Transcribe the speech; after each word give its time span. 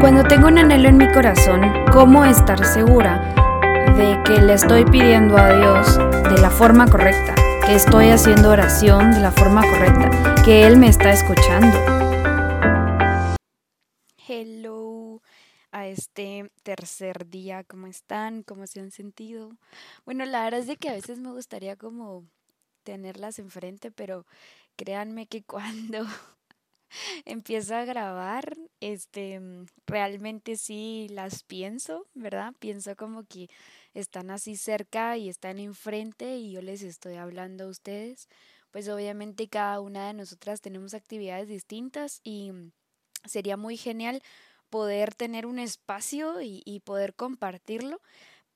Cuando 0.00 0.22
tengo 0.24 0.48
un 0.48 0.56
anhelo 0.56 0.88
en 0.88 0.96
mi 0.96 1.12
corazón, 1.12 1.60
¿cómo 1.92 2.24
estar 2.24 2.64
segura 2.64 3.34
de 3.98 4.18
que 4.24 4.40
le 4.40 4.54
estoy 4.54 4.86
pidiendo 4.86 5.36
a 5.36 5.54
Dios 5.54 5.98
de 6.32 6.40
la 6.40 6.48
forma 6.48 6.86
correcta? 6.90 7.34
Que 7.66 7.74
estoy 7.74 8.08
haciendo 8.08 8.48
oración 8.48 9.10
de 9.10 9.20
la 9.20 9.30
forma 9.30 9.60
correcta, 9.60 10.42
que 10.42 10.66
Él 10.66 10.78
me 10.78 10.88
está 10.88 11.12
escuchando. 11.12 11.76
Hello 14.26 15.20
a 15.70 15.86
este 15.86 16.50
tercer 16.62 17.28
día, 17.28 17.62
¿cómo 17.64 17.86
están? 17.86 18.42
¿Cómo 18.42 18.66
se 18.66 18.80
han 18.80 18.92
sentido? 18.92 19.50
Bueno, 20.06 20.24
la 20.24 20.44
verdad 20.44 20.60
es 20.60 20.66
de 20.66 20.76
que 20.76 20.88
a 20.88 20.94
veces 20.94 21.18
me 21.18 21.30
gustaría 21.30 21.76
como 21.76 22.24
tenerlas 22.84 23.38
enfrente, 23.38 23.90
pero 23.90 24.24
créanme 24.76 25.26
que 25.26 25.42
cuando 25.44 26.06
empiezo 27.24 27.74
a 27.74 27.84
grabar, 27.84 28.56
este, 28.80 29.40
mm, 29.40 29.66
realmente 29.86 30.56
sí 30.56 31.08
las 31.10 31.42
pienso, 31.42 32.06
¿verdad? 32.14 32.54
Pienso 32.58 32.96
como 32.96 33.24
que 33.24 33.48
están 33.94 34.30
así 34.30 34.56
cerca 34.56 35.16
y 35.16 35.28
están 35.28 35.58
enfrente 35.58 36.36
y 36.36 36.52
yo 36.52 36.62
les 36.62 36.82
estoy 36.82 37.16
hablando 37.16 37.64
a 37.64 37.68
ustedes. 37.68 38.28
Pues 38.70 38.88
obviamente 38.88 39.48
cada 39.48 39.80
una 39.80 40.08
de 40.08 40.14
nosotras 40.14 40.60
tenemos 40.60 40.94
actividades 40.94 41.48
distintas 41.48 42.20
y 42.22 42.52
mm, 42.52 42.72
sería 43.26 43.56
muy 43.56 43.76
genial 43.76 44.22
poder 44.70 45.14
tener 45.14 45.46
un 45.46 45.58
espacio 45.58 46.40
y, 46.42 46.80
poder 46.84 47.14
compartirlo, 47.14 48.00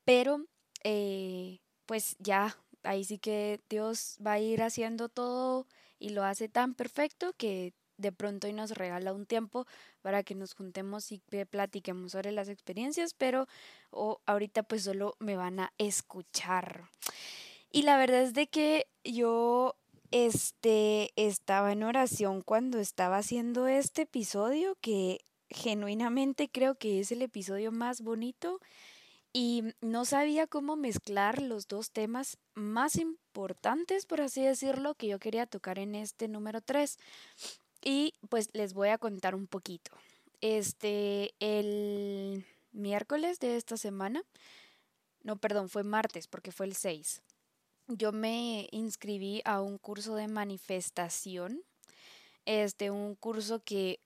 pero 0.05 0.47
eh, 0.85 1.61
pues 1.87 2.17
ya, 2.21 2.57
ahí 2.85 3.05
sí 3.05 3.19
que 3.19 3.61
Dios 3.69 4.17
va 4.25 4.35
a 4.35 4.41
ir 4.41 4.63
haciendo 4.63 5.09
todo 5.09 5.67
y 5.99 6.11
lo 6.11 6.25
hace 6.25 6.49
tan 6.49 6.75
perfecto 6.75 7.33
que 7.37 7.75
de 7.97 8.13
pronto 8.13 8.49
y 8.49 8.53
nos 8.53 8.73
regala 8.73 9.13
un 9.13 9.27
tiempo 9.27 9.67
para 10.03 10.23
que 10.23 10.35
nos 10.35 10.55
juntemos 10.55 11.13
y 11.13 11.21
platiquemos 11.51 12.13
sobre 12.13 12.33
las 12.33 12.49
experiencias, 12.49 13.15
pero 13.15 13.47
ahorita 14.27 14.63
pues 14.63 14.85
solo 14.85 15.15
me 15.19 15.37
van 15.37 15.61
a 15.61 15.73
escuchar. 15.79 16.85
Y 17.71 17.83
la 17.83 17.97
verdad 17.97 18.23
es 18.23 18.35
de 18.35 18.47
que 18.47 18.87
yo 19.05 19.77
este 20.11 21.13
estaba 21.17 21.73
en 21.73 21.83
oración 21.83 22.43
cuando 22.43 22.79
estaba 22.79 23.17
haciendo 23.19 23.67
este 23.67 24.03
episodio 24.03 24.77
que 24.81 25.21
genuinamente 25.51 26.49
creo 26.49 26.77
que 26.77 27.01
es 27.01 27.11
el 27.13 27.23
episodio 27.23 27.73
más 27.73 28.01
bonito 28.01 28.61
y 29.33 29.65
no 29.81 30.05
sabía 30.05 30.47
cómo 30.47 30.77
mezclar 30.77 31.43
los 31.43 31.67
dos 31.67 31.91
temas 31.91 32.39
más 32.55 32.95
importantes, 32.95 34.07
por 34.07 34.21
así 34.21 34.45
decirlo, 34.45 34.95
que 34.95 35.09
yo 35.09 35.19
quería 35.19 35.47
tocar 35.47 35.81
en 35.81 35.97
este 35.97 36.29
número 36.29 36.61
3. 36.61 36.97
Y 37.85 38.15
pues 38.31 38.49
les 38.55 38.73
voy 38.73 38.89
a 38.89 38.99
contar 38.99 39.35
un 39.35 39.47
poquito. 39.47 39.93
Este, 40.41 41.35
el 41.39 42.45
miércoles 42.73 43.39
de 43.41 43.57
esta 43.57 43.77
semana, 43.77 44.23
no, 45.23 45.37
perdón, 45.37 45.69
fue 45.69 45.85
martes 45.85 46.27
porque 46.27 46.51
fue 46.51 46.67
el 46.67 46.75
6. 46.75 47.21
Yo 47.89 48.13
me 48.13 48.69
inscribí 48.73 49.43
a 49.45 49.61
un 49.61 49.77
curso 49.77 50.15
de 50.15 50.29
manifestación. 50.29 51.63
Este, 52.47 52.91
un 52.91 53.15
curso 53.17 53.61
que 53.61 54.01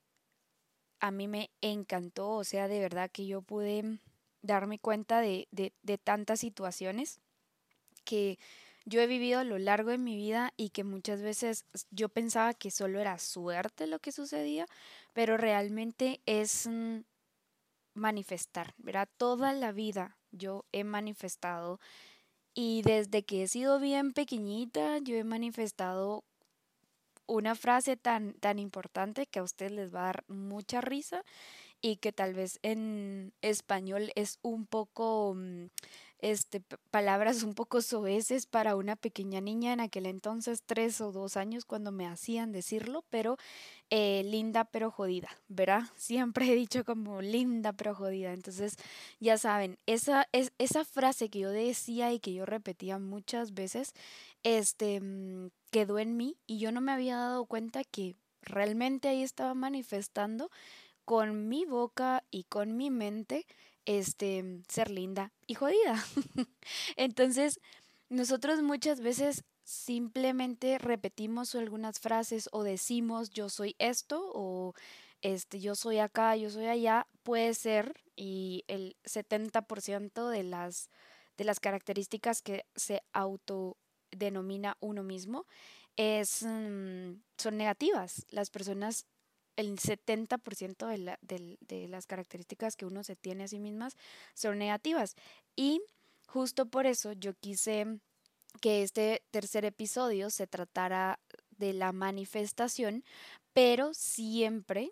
a 0.99 1.11
mí 1.11 1.29
me 1.29 1.49
encantó, 1.61 2.31
o 2.31 2.43
sea, 2.43 2.67
de 2.67 2.79
verdad 2.79 3.09
que 3.09 3.25
yo 3.25 3.41
pude 3.41 3.99
darme 4.41 4.79
cuenta 4.79 5.21
de, 5.21 5.47
de, 5.51 5.71
de 5.83 5.97
tantas 5.97 6.41
situaciones 6.41 7.21
que 8.03 8.39
yo 8.89 9.01
he 9.01 9.07
vivido 9.07 9.39
a 9.39 9.43
lo 9.43 9.59
largo 9.59 9.91
de 9.91 9.97
mi 9.97 10.15
vida 10.15 10.51
y 10.57 10.69
que 10.69 10.83
muchas 10.83 11.21
veces 11.21 11.65
yo 11.91 12.09
pensaba 12.09 12.53
que 12.53 12.71
solo 12.71 12.99
era 12.99 13.19
suerte 13.19 13.87
lo 13.87 13.99
que 13.99 14.11
sucedía, 14.11 14.65
pero 15.13 15.37
realmente 15.37 16.21
es 16.25 16.67
mm, 16.67 17.01
manifestar, 17.93 18.73
¿verdad? 18.77 19.07
Toda 19.17 19.53
la 19.53 19.71
vida 19.71 20.17
yo 20.31 20.65
he 20.71 20.83
manifestado 20.83 21.79
y 22.53 22.81
desde 22.81 23.23
que 23.23 23.43
he 23.43 23.47
sido 23.47 23.79
bien 23.79 24.11
pequeñita 24.11 24.97
yo 24.97 25.15
he 25.15 25.23
manifestado 25.23 26.23
una 27.27 27.53
frase 27.53 27.95
tan, 27.95 28.33
tan 28.33 28.57
importante 28.57 29.27
que 29.27 29.39
a 29.39 29.43
ustedes 29.43 29.71
les 29.71 29.93
va 29.93 30.01
a 30.01 30.05
dar 30.05 30.23
mucha 30.27 30.81
risa 30.81 31.23
y 31.79 31.97
que 31.97 32.11
tal 32.11 32.33
vez 32.33 32.59
en 32.63 33.33
español 33.41 34.11
es 34.15 34.39
un 34.41 34.65
poco... 34.65 35.35
Mm, 35.35 35.67
este, 36.19 36.61
palabras 36.91 37.43
un 37.43 37.53
poco 37.53 37.81
soeces 37.81 38.45
para 38.45 38.75
una 38.75 38.95
pequeña 38.95 39.41
niña 39.41 39.73
en 39.73 39.79
aquel 39.79 40.05
entonces, 40.05 40.63
tres 40.65 40.99
o 41.01 41.11
dos 41.11 41.37
años, 41.37 41.65
cuando 41.65 41.91
me 41.91 42.07
hacían 42.07 42.51
decirlo, 42.51 43.05
pero 43.09 43.37
eh, 43.89 44.23
linda 44.25 44.65
pero 44.65 44.91
jodida, 44.91 45.29
¿verdad? 45.47 45.83
Siempre 45.95 46.51
he 46.51 46.55
dicho 46.55 46.83
como 46.85 47.21
linda 47.21 47.73
pero 47.73 47.95
jodida. 47.95 48.33
Entonces, 48.33 48.75
ya 49.19 49.37
saben, 49.37 49.77
esa, 49.85 50.27
es, 50.31 50.51
esa 50.57 50.85
frase 50.85 51.29
que 51.29 51.39
yo 51.39 51.51
decía 51.51 52.11
y 52.13 52.19
que 52.19 52.33
yo 52.33 52.45
repetía 52.45 52.99
muchas 52.99 53.53
veces, 53.53 53.93
este, 54.43 54.99
mm, 55.01 55.49
quedó 55.71 55.99
en 55.99 56.17
mí 56.17 56.37
y 56.47 56.59
yo 56.59 56.71
no 56.71 56.81
me 56.81 56.91
había 56.91 57.17
dado 57.17 57.45
cuenta 57.45 57.83
que 57.83 58.15
realmente 58.41 59.07
ahí 59.09 59.23
estaba 59.23 59.53
manifestando 59.53 60.49
con 61.05 61.47
mi 61.47 61.65
boca 61.65 62.23
y 62.29 62.43
con 62.43 62.77
mi 62.77 62.91
mente 62.91 63.47
este, 63.89 64.61
ser 64.67 64.91
linda 64.91 65.33
y 65.47 65.55
jodida. 65.55 65.95
Entonces, 66.95 67.59
nosotros 68.07 68.61
muchas 68.61 69.01
veces 69.01 69.45
simplemente 69.63 70.77
repetimos 70.77 71.55
algunas 71.55 71.99
frases 71.99 72.49
o 72.51 72.61
decimos 72.61 73.31
yo 73.31 73.49
soy 73.49 73.75
esto 73.79 74.31
o 74.35 74.75
este 75.23 75.59
yo 75.59 75.73
soy 75.73 75.97
acá, 75.97 76.35
yo 76.35 76.51
soy 76.51 76.67
allá, 76.67 77.07
puede 77.23 77.55
ser 77.55 77.99
y 78.15 78.63
el 78.67 78.95
70% 79.05 80.29
de 80.29 80.43
las 80.43 80.91
de 81.37 81.45
las 81.45 81.59
características 81.59 82.43
que 82.43 82.65
se 82.75 83.01
autodenomina 83.11 84.77
uno 84.81 85.01
mismo 85.01 85.47
es, 85.95 86.43
mm, 86.43 87.13
son 87.37 87.57
negativas. 87.57 88.25
Las 88.29 88.51
personas 88.51 89.07
el 89.59 89.77
70% 89.77 90.87
de, 90.87 90.97
la, 90.97 91.19
de, 91.21 91.87
las 91.89 92.05
características 92.05 92.77
que 92.77 92.85
uno 92.85 93.03
se 93.03 93.15
tiene 93.15 93.43
a 93.43 93.47
sí 93.49 93.59
mismas 93.59 93.97
son 94.33 94.57
negativas. 94.57 95.15
Y 95.55 95.81
justo 96.27 96.65
por 96.65 96.85
eso 96.85 97.11
yo 97.11 97.33
quise 97.33 97.99
que 98.61 98.83
este 98.83 99.21
tercer 99.31 99.65
episodio 99.65 100.29
se 100.29 100.47
tratara 100.47 101.19
de 101.57 101.73
la 101.73 101.91
manifestación, 101.91 103.03
pero 103.53 103.93
siempre 103.93 104.91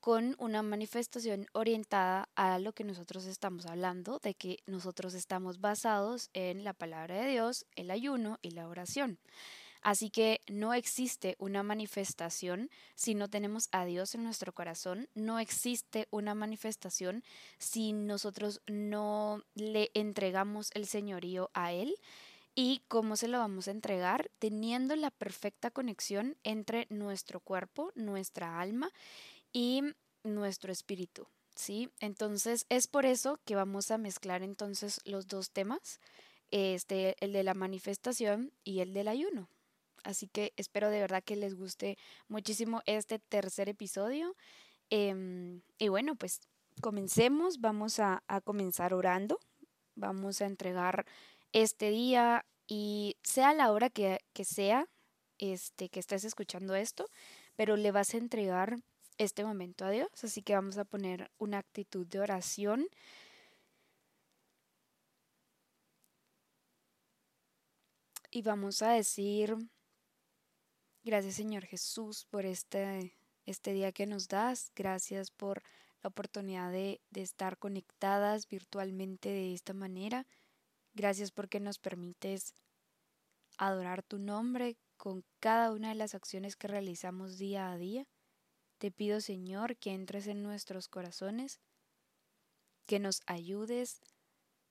con 0.00 0.34
una 0.38 0.62
manifestación 0.62 1.46
orientada 1.52 2.28
a 2.34 2.58
lo 2.58 2.72
que 2.72 2.84
nosotros 2.84 3.24
estamos 3.24 3.64
hablando, 3.64 4.18
de 4.18 4.34
que 4.34 4.58
nosotros 4.66 5.14
estamos 5.14 5.60
basados 5.60 6.30
en 6.34 6.64
la 6.64 6.74
palabra 6.74 7.22
de 7.22 7.30
Dios, 7.30 7.64
el 7.76 7.90
ayuno 7.90 8.38
y 8.42 8.50
la 8.50 8.68
oración. 8.68 9.18
Así 9.84 10.08
que 10.08 10.40
no 10.48 10.72
existe 10.72 11.36
una 11.38 11.62
manifestación 11.62 12.70
si 12.94 13.14
no 13.14 13.28
tenemos 13.28 13.68
a 13.70 13.84
Dios 13.84 14.14
en 14.14 14.24
nuestro 14.24 14.54
corazón, 14.54 15.10
no 15.14 15.38
existe 15.38 16.08
una 16.10 16.34
manifestación 16.34 17.22
si 17.58 17.92
nosotros 17.92 18.62
no 18.66 19.44
le 19.54 19.90
entregamos 19.92 20.70
el 20.72 20.86
señorío 20.86 21.50
a 21.52 21.74
Él. 21.74 21.94
¿Y 22.54 22.80
cómo 22.88 23.16
se 23.16 23.28
lo 23.28 23.38
vamos 23.38 23.68
a 23.68 23.72
entregar? 23.72 24.30
Teniendo 24.38 24.96
la 24.96 25.10
perfecta 25.10 25.70
conexión 25.70 26.38
entre 26.44 26.86
nuestro 26.88 27.40
cuerpo, 27.40 27.92
nuestra 27.94 28.60
alma 28.60 28.90
y 29.52 29.82
nuestro 30.22 30.72
espíritu. 30.72 31.26
¿Sí? 31.54 31.90
Entonces 32.00 32.64
es 32.70 32.86
por 32.86 33.04
eso 33.04 33.38
que 33.44 33.54
vamos 33.54 33.90
a 33.90 33.98
mezclar 33.98 34.42
entonces 34.42 35.02
los 35.04 35.28
dos 35.28 35.50
temas, 35.50 36.00
este, 36.50 37.16
el 37.22 37.34
de 37.34 37.42
la 37.42 37.52
manifestación 37.52 38.50
y 38.64 38.80
el 38.80 38.94
del 38.94 39.08
ayuno. 39.08 39.50
Así 40.04 40.28
que 40.28 40.52
espero 40.56 40.90
de 40.90 41.00
verdad 41.00 41.24
que 41.24 41.36
les 41.36 41.54
guste 41.54 41.98
muchísimo 42.28 42.82
este 42.86 43.18
tercer 43.18 43.68
episodio. 43.68 44.36
Em, 44.90 45.62
y 45.78 45.88
bueno, 45.88 46.14
pues 46.16 46.40
comencemos. 46.80 47.60
Vamos 47.60 47.98
a, 48.00 48.22
comenzar 48.44 48.94
orando. 48.94 49.40
Vamos 49.96 50.40
a 50.40 50.46
entregar 50.46 51.06
este 51.52 51.90
día 51.90 52.44
y 52.66 53.16
sea 53.22 53.54
la 53.54 53.72
hora 53.72 53.90
que, 53.90 54.20
que 54.32 54.44
sea 54.44 54.88
este, 55.38 55.88
que 55.88 56.00
estés 56.00 56.24
escuchando 56.24 56.74
esto, 56.74 57.06
pero 57.56 57.76
le 57.76 57.90
vas 57.90 58.14
a 58.14 58.18
entregar 58.18 58.76
este 59.18 59.44
momento 59.44 59.84
a 59.84 59.90
Dios. 59.90 60.08
Así 60.22 60.42
que 60.42 60.54
vamos 60.54 60.78
a 60.78 60.84
poner 60.84 61.30
una 61.38 61.58
actitud 61.58 62.06
de 62.06 62.20
oración. 62.20 62.88
Y 68.30 68.42
vamos 68.42 68.82
a 68.82 68.90
decir, 68.90 69.56
Gracias 71.06 71.34
Señor 71.34 71.66
Jesús 71.66 72.24
por 72.30 72.46
este, 72.46 73.14
este 73.44 73.74
día 73.74 73.92
que 73.92 74.06
nos 74.06 74.26
das. 74.26 74.72
Gracias 74.74 75.30
por 75.30 75.62
la 76.02 76.08
oportunidad 76.08 76.72
de, 76.72 77.02
de 77.10 77.20
estar 77.20 77.58
conectadas 77.58 78.48
virtualmente 78.48 79.28
de 79.28 79.52
esta 79.52 79.74
manera. 79.74 80.26
Gracias 80.94 81.30
porque 81.30 81.60
nos 81.60 81.78
permites 81.78 82.54
adorar 83.58 84.02
tu 84.02 84.18
nombre 84.18 84.78
con 84.96 85.26
cada 85.40 85.72
una 85.72 85.90
de 85.90 85.94
las 85.94 86.14
acciones 86.14 86.56
que 86.56 86.68
realizamos 86.68 87.36
día 87.36 87.70
a 87.70 87.76
día. 87.76 88.06
Te 88.78 88.90
pido, 88.90 89.20
Señor, 89.20 89.76
que 89.76 89.92
entres 89.92 90.26
en 90.26 90.42
nuestros 90.42 90.88
corazones, 90.88 91.60
que 92.86 92.98
nos 92.98 93.20
ayudes 93.26 94.00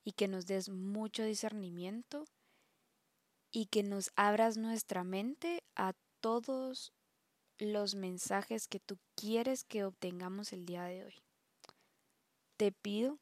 y 0.04 0.14
que 0.14 0.28
nos 0.28 0.48
des 0.48 0.70
mucho 0.70 1.24
discernimiento 1.24 2.26
y 3.52 3.68
que 3.68 3.84
nos 3.84 4.12
abras 4.16 4.58
nuestra 4.58 5.04
mente 5.04 5.64
a 5.76 5.94
todos 6.24 6.94
los 7.60 7.96
mensajes 7.96 8.70
que 8.70 8.80
tú 8.80 8.98
quieres 9.14 9.66
que 9.66 9.84
obtengamos 9.84 10.54
el 10.54 10.66
día 10.66 10.86
de 10.86 11.04
hoy. 11.04 11.16
Te 12.56 12.72
pido 12.72 13.20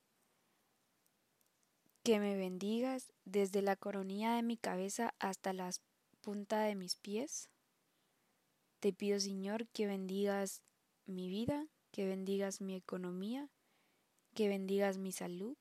que 2.04 2.20
me 2.20 2.38
bendigas 2.38 3.12
desde 3.26 3.64
la 3.64 3.76
coronilla 3.76 4.36
de 4.36 4.44
mi 4.44 4.56
cabeza 4.56 5.16
hasta 5.18 5.52
la 5.52 5.72
punta 6.22 6.62
de 6.62 6.76
mis 6.76 6.96
pies. 6.96 7.50
Te 8.80 8.94
pido, 8.94 9.20
Señor, 9.20 9.68
que 9.70 9.88
bendigas 9.88 10.62
mi 11.08 11.28
vida, 11.28 11.66
que 11.92 12.06
bendigas 12.06 12.62
mi 12.62 12.76
economía, 12.76 13.50
que 14.36 14.48
bendigas 14.48 15.00
mi 15.00 15.12
salud. 15.12 15.58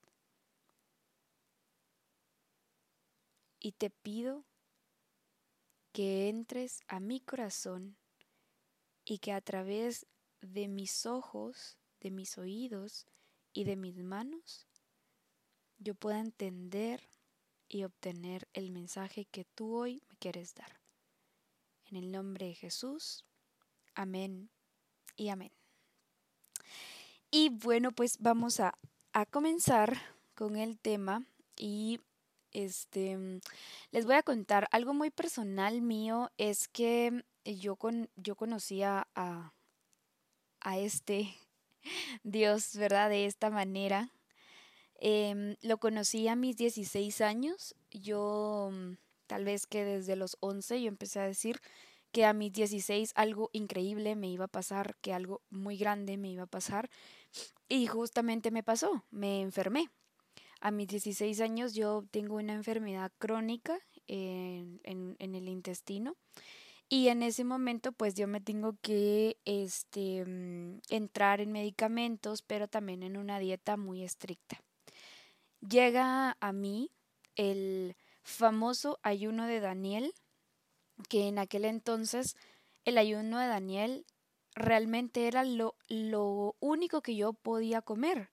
Y 3.59 3.73
te 3.73 3.89
pido 3.89 4.45
que 5.93 6.29
entres 6.29 6.81
a 6.89 7.01
mi 7.01 7.21
corazón 7.21 7.97
y 9.05 9.19
que 9.19 9.33
a 9.33 9.41
través 9.41 10.07
de 10.41 10.69
mis 10.69 11.07
ojos, 11.07 11.79
de 12.01 12.11
mis 12.11 12.39
oídos 12.39 13.07
y 13.53 13.65
de 13.65 13.77
mis 13.77 13.97
manos, 13.97 14.67
yo 15.79 15.95
pueda 15.95 16.21
entender 16.21 17.09
y 17.69 17.85
obtener 17.85 18.49
el 18.53 18.71
mensaje 18.71 19.25
que 19.25 19.45
tú 19.45 19.75
hoy 19.77 20.03
me 20.09 20.17
quieres 20.17 20.55
dar. 20.55 20.81
En 21.87 21.97
el 21.97 22.13
nombre 22.13 22.47
de 22.47 22.55
Jesús, 22.55 23.25
amén 23.95 24.51
y 25.17 25.29
amén. 25.29 25.53
Y 27.31 27.49
bueno, 27.49 27.93
pues 27.93 28.19
vamos 28.19 28.61
a, 28.61 28.77
a 29.13 29.27
comenzar 29.27 30.01
con 30.35 30.57
el 30.57 30.79
tema 30.79 31.25
y 31.57 32.01
este, 32.53 33.17
mm, 33.17 33.41
les 33.93 34.07
voy 34.07 34.17
a 34.17 34.23
contar 34.23 34.69
algo 34.73 34.95
muy 34.95 35.11
personal 35.11 35.83
mío, 35.83 36.31
es 36.39 36.69
que 36.69 37.25
yo, 37.45 37.77
con, 37.77 38.11
yo 38.17 38.37
conocía 38.37 39.09
a, 39.15 39.53
a 40.61 40.79
este 40.79 41.35
Dios, 42.23 42.77
¿verdad? 42.77 43.11
De 43.11 43.27
esta 43.27 43.51
manera. 43.51 44.11
Em, 45.01 45.57
lo 45.63 45.79
conocí 45.79 46.29
a 46.29 46.37
mis 46.37 46.57
16 46.57 47.21
años. 47.23 47.75
Yo, 47.91 48.71
mm, 48.73 48.95
tal 49.27 49.45
vez 49.45 49.67
que 49.67 49.85
desde 49.85 50.17
los 50.17 50.37
11, 50.41 50.83
yo 50.83 50.89
empecé 50.89 51.21
a 51.21 51.27
decir 51.27 51.61
que 52.13 52.25
a 52.27 52.33
mis 52.33 52.53
16 52.53 53.13
algo 53.15 53.51
increíble 53.53 54.17
me 54.17 54.29
iba 54.29 54.47
a 54.47 54.49
pasar, 54.49 54.97
que 55.01 55.13
algo 55.15 55.43
muy 55.51 55.77
grande 55.77 56.17
me 56.17 56.31
iba 56.31 56.45
a 56.45 56.47
pasar. 56.47 56.91
Y 57.69 57.87
justamente 57.87 58.51
me 58.51 58.63
pasó, 58.63 59.05
me 59.11 59.41
enfermé. 59.41 59.91
A 60.61 60.71
mis 60.71 60.89
16 60.89 61.41
años 61.41 61.75
yo 61.75 62.05
tengo 62.11 62.37
una 62.37 62.53
enfermedad 62.53 63.11
crónica 63.19 63.79
en, 64.07 64.81
el 64.85 65.49
intestino 65.49 66.17
y 66.89 67.09
en 67.09 67.23
ese 67.23 67.45
momento 67.45 67.93
pues 67.93 68.15
yo 68.15 68.27
me 68.27 68.43
tengo 68.43 68.77
que 68.83 69.39
este, 69.47 70.25
mm, 70.27 70.81
entrar 70.91 71.41
en 71.41 71.53
medicamentos 71.53 72.43
pero 72.43 72.69
también 72.69 73.03
en 73.03 73.17
una 73.17 73.39
dieta 73.39 73.79
muy 73.79 74.03
estricta. 74.03 74.61
Llega 75.67 76.37
a 76.41 76.53
mí 76.53 76.91
el 77.37 77.97
famoso 78.23 78.99
ayuno 79.03 79.47
de 79.47 79.61
Daniel 79.61 80.13
que 81.09 81.29
en 81.29 81.39
aquel 81.39 81.65
entonces 81.65 82.37
el 82.85 82.99
ayuno 82.99 83.39
de 83.39 83.47
Daniel 83.47 84.05
realmente 84.55 85.27
era 85.27 85.43
lo, 85.45 85.75
lo 85.89 86.57
único 86.61 87.01
que 87.01 87.17
yo 87.17 87.33
podía 87.33 87.81
comer 87.81 88.31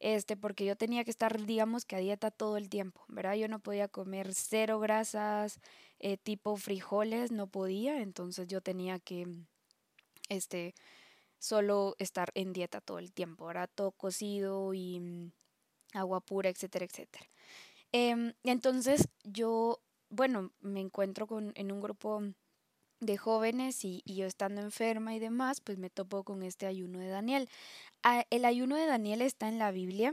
este, 0.00 0.36
porque 0.36 0.64
yo 0.64 0.76
tenía 0.76 1.04
que 1.04 1.10
estar, 1.10 1.44
digamos 1.44 1.84
que 1.84 1.96
a 1.96 1.98
dieta 1.98 2.30
todo 2.30 2.56
el 2.56 2.68
tiempo, 2.68 3.04
¿verdad? 3.08 3.34
Yo 3.34 3.48
no 3.48 3.60
podía 3.60 3.88
comer 3.88 4.34
cero 4.34 4.78
grasas, 4.80 5.60
eh, 5.98 6.16
tipo 6.16 6.56
frijoles, 6.56 7.32
no 7.32 7.48
podía, 7.48 8.00
entonces 8.00 8.46
yo 8.48 8.60
tenía 8.60 8.98
que, 8.98 9.26
este, 10.28 10.74
solo 11.38 11.94
estar 11.98 12.30
en 12.34 12.52
dieta 12.52 12.80
todo 12.80 12.98
el 12.98 13.12
tiempo, 13.12 13.46
¿verdad? 13.46 13.70
Todo 13.74 13.92
cocido 13.92 14.74
y 14.74 15.00
mm, 15.00 15.32
agua 15.94 16.20
pura, 16.20 16.48
etcétera, 16.50 16.84
etcétera. 16.84 17.26
Em, 17.92 18.34
entonces 18.44 19.08
yo, 19.24 19.80
bueno, 20.10 20.52
me 20.60 20.80
encuentro 20.80 21.26
con, 21.26 21.52
en 21.56 21.72
un 21.72 21.80
grupo 21.80 22.22
de 23.00 23.16
jóvenes 23.16 23.84
y, 23.84 24.02
yo 24.06 24.26
estando 24.26 24.60
enferma 24.60 25.14
y 25.14 25.18
demás, 25.18 25.60
pues 25.60 25.78
me 25.78 25.90
topo 25.90 26.24
con 26.24 26.42
este 26.42 26.66
ayuno 26.66 26.98
de 26.98 27.08
Daniel. 27.08 27.48
Ah, 28.02 28.24
el 28.30 28.44
ayuno 28.44 28.76
de 28.76 28.86
Daniel 28.86 29.22
está 29.22 29.48
en 29.48 29.58
la 29.58 29.70
Biblia, 29.70 30.12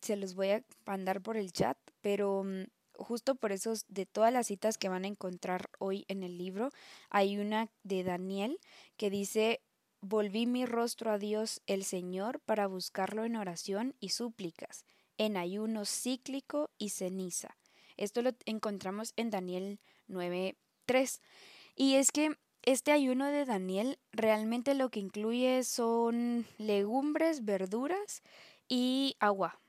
se 0.00 0.16
los 0.16 0.34
voy 0.34 0.50
a 0.50 0.64
mandar 0.84 1.20
por 1.22 1.36
el 1.36 1.52
chat, 1.52 1.78
pero 2.00 2.44
mm, 2.44 2.64
justo 2.94 3.34
por 3.34 3.52
eso 3.52 3.74
de 3.88 4.06
todas 4.06 4.32
las 4.32 4.46
citas 4.46 4.78
que 4.78 4.88
van 4.88 5.04
a 5.04 5.08
encontrar 5.08 5.70
hoy 5.78 6.04
en 6.08 6.22
el 6.22 6.38
libro, 6.38 6.70
hay 7.10 7.38
una 7.38 7.70
de 7.82 8.04
Daniel 8.04 8.58
que 8.96 9.10
dice, 9.10 9.60
volví 10.00 10.46
mi 10.46 10.66
rostro 10.66 11.10
a 11.10 11.18
Dios 11.18 11.62
el 11.66 11.84
Señor 11.84 12.40
para 12.40 12.66
buscarlo 12.66 13.24
en 13.24 13.36
oración 13.36 13.94
y 14.00 14.10
súplicas, 14.10 14.84
en 15.18 15.36
ayuno 15.36 15.84
cíclico 15.84 16.70
y 16.78 16.90
ceniza. 16.90 17.56
Esto 17.96 18.22
lo 18.22 18.32
encontramos 18.44 19.12
en 19.16 19.30
Daniel 19.30 19.80
9.3. 20.08 21.20
Y 21.76 21.94
es 21.96 22.10
que 22.10 22.36
este 22.62 22.90
ayuno 22.90 23.26
de 23.26 23.44
Daniel 23.44 23.98
realmente 24.12 24.74
lo 24.74 24.88
que 24.90 25.00
incluye 25.00 25.62
son 25.62 26.46
legumbres, 26.58 27.44
verduras 27.44 28.22
y 28.68 29.14
agua, 29.20 29.60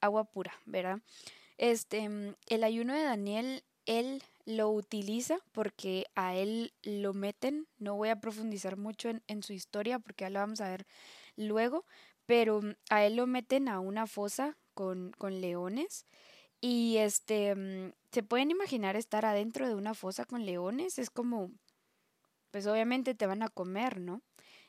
agua 0.00 0.24
pura, 0.24 0.52
¿verdad? 0.64 1.00
Este, 1.58 2.08
mm, 2.08 2.34
el 2.48 2.64
ayuno 2.64 2.94
de 2.94 3.04
Daniel, 3.04 3.64
él 3.86 4.22
lo 4.46 4.70
utiliza 4.70 5.38
porque 5.52 6.06
a 6.14 6.34
él 6.36 6.72
lo 6.82 7.14
meten, 7.14 7.66
no 7.78 7.96
voy 7.96 8.10
a 8.10 8.20
profundizar 8.20 8.76
mucho 8.76 9.08
en, 9.10 9.22
en 9.28 9.42
su 9.42 9.52
historia 9.52 9.98
porque 9.98 10.24
ya 10.24 10.30
lo 10.30 10.40
vamos 10.40 10.60
a 10.60 10.70
ver 10.70 10.86
luego, 11.36 11.84
pero 12.26 12.62
mm, 12.62 12.74
a 12.90 13.04
él 13.06 13.16
lo 13.16 13.26
meten 13.26 13.68
a 13.68 13.80
una 13.80 14.06
fosa 14.06 14.56
con, 14.74 15.12
con 15.18 15.40
leones 15.40 16.06
y 16.60 16.96
este, 16.98 17.54
mm, 17.54 17.92
se 18.16 18.22
pueden 18.22 18.50
imaginar 18.50 18.96
estar 18.96 19.26
adentro 19.26 19.68
de 19.68 19.74
una 19.74 19.92
fosa 19.92 20.24
con 20.24 20.46
leones, 20.46 20.98
es 20.98 21.10
como 21.10 21.50
pues 22.50 22.66
obviamente 22.66 23.14
te 23.14 23.26
van 23.26 23.42
a 23.42 23.50
comer, 23.50 24.00
¿no? 24.00 24.22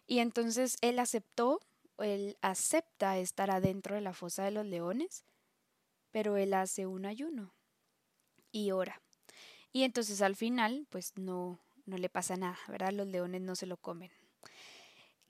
Y 0.05 0.19
entonces 0.19 0.75
él 0.81 0.99
aceptó, 0.99 1.61
él 1.97 2.37
acepta 2.41 3.17
estar 3.17 3.49
adentro 3.49 3.95
de 3.95 4.01
la 4.01 4.11
fosa 4.11 4.43
de 4.43 4.51
los 4.51 4.65
leones, 4.65 5.23
pero 6.11 6.35
él 6.35 6.53
hace 6.53 6.87
un 6.87 7.05
ayuno 7.05 7.53
y 8.51 8.71
ora. 8.71 9.01
Y 9.71 9.83
entonces 9.83 10.21
al 10.21 10.35
final, 10.35 10.85
pues 10.89 11.13
no, 11.15 11.57
no 11.85 11.97
le 11.97 12.09
pasa 12.09 12.35
nada, 12.35 12.57
¿verdad? 12.67 12.91
Los 12.91 13.07
leones 13.07 13.39
no 13.39 13.55
se 13.55 13.65
lo 13.65 13.77
comen. 13.77 14.11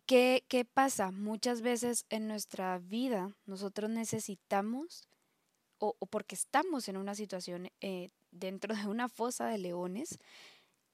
¿Qué, 0.08 0.44
qué 0.48 0.66
pasa? 0.66 1.12
Muchas 1.12 1.62
veces 1.62 2.08
en 2.10 2.28
nuestra 2.28 2.80
vida 2.80 3.36
nosotros 3.46 3.92
necesitamos, 3.92 5.08
o, 5.80 5.94
porque 6.10 6.36
estamos 6.36 6.88
en 6.88 6.98
una 6.98 7.16
situación 7.16 7.70
eh, 7.82 8.10
dentro 8.32 8.76
de 8.76 8.88
una 8.88 9.10
fosa 9.10 9.48
de 9.48 9.58
leones, 9.58 10.20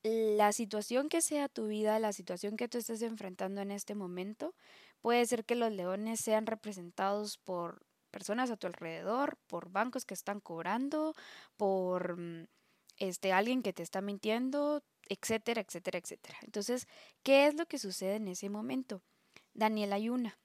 la 0.04 0.52
situación 0.52 1.08
que 1.10 1.22
sea 1.22 1.48
tu 1.48 1.68
vida, 1.68 1.98
la 2.00 2.12
situación 2.14 2.58
que 2.58 2.68
tú 2.68 2.78
estés 2.78 3.02
enfrentando 3.02 3.62
en 3.62 3.72
este 3.72 3.96
momento, 3.96 4.54
puede 5.02 5.26
ser 5.26 5.46
que 5.46 5.56
los 5.56 5.72
leones 5.72 6.20
sean 6.20 6.46
representados 6.46 7.38
por 7.38 7.82
personas 8.12 8.52
a 8.52 8.58
tu 8.58 8.68
alrededor, 8.68 9.38
por 9.48 9.70
bancos 9.70 10.06
que 10.06 10.14
están 10.14 10.40
cobrando, 10.40 11.16
por 11.58 12.18
mm, 12.20 12.48
este 12.98 13.32
alguien 13.34 13.64
que 13.64 13.74
te 13.74 13.84
está 13.84 14.02
mintiendo, 14.02 14.84
etcétera, 15.10 15.62
etcétera, 15.62 16.00
etcétera. 16.00 16.38
Entonces, 16.44 16.88
¿qué 17.24 17.48
es 17.48 17.56
lo 17.56 17.66
que 17.66 17.80
sucede 17.80 18.16
en 18.16 18.28
ese 18.28 18.50
momento? 18.50 19.02
Daniel 19.54 19.94
ayuna, 19.94 20.38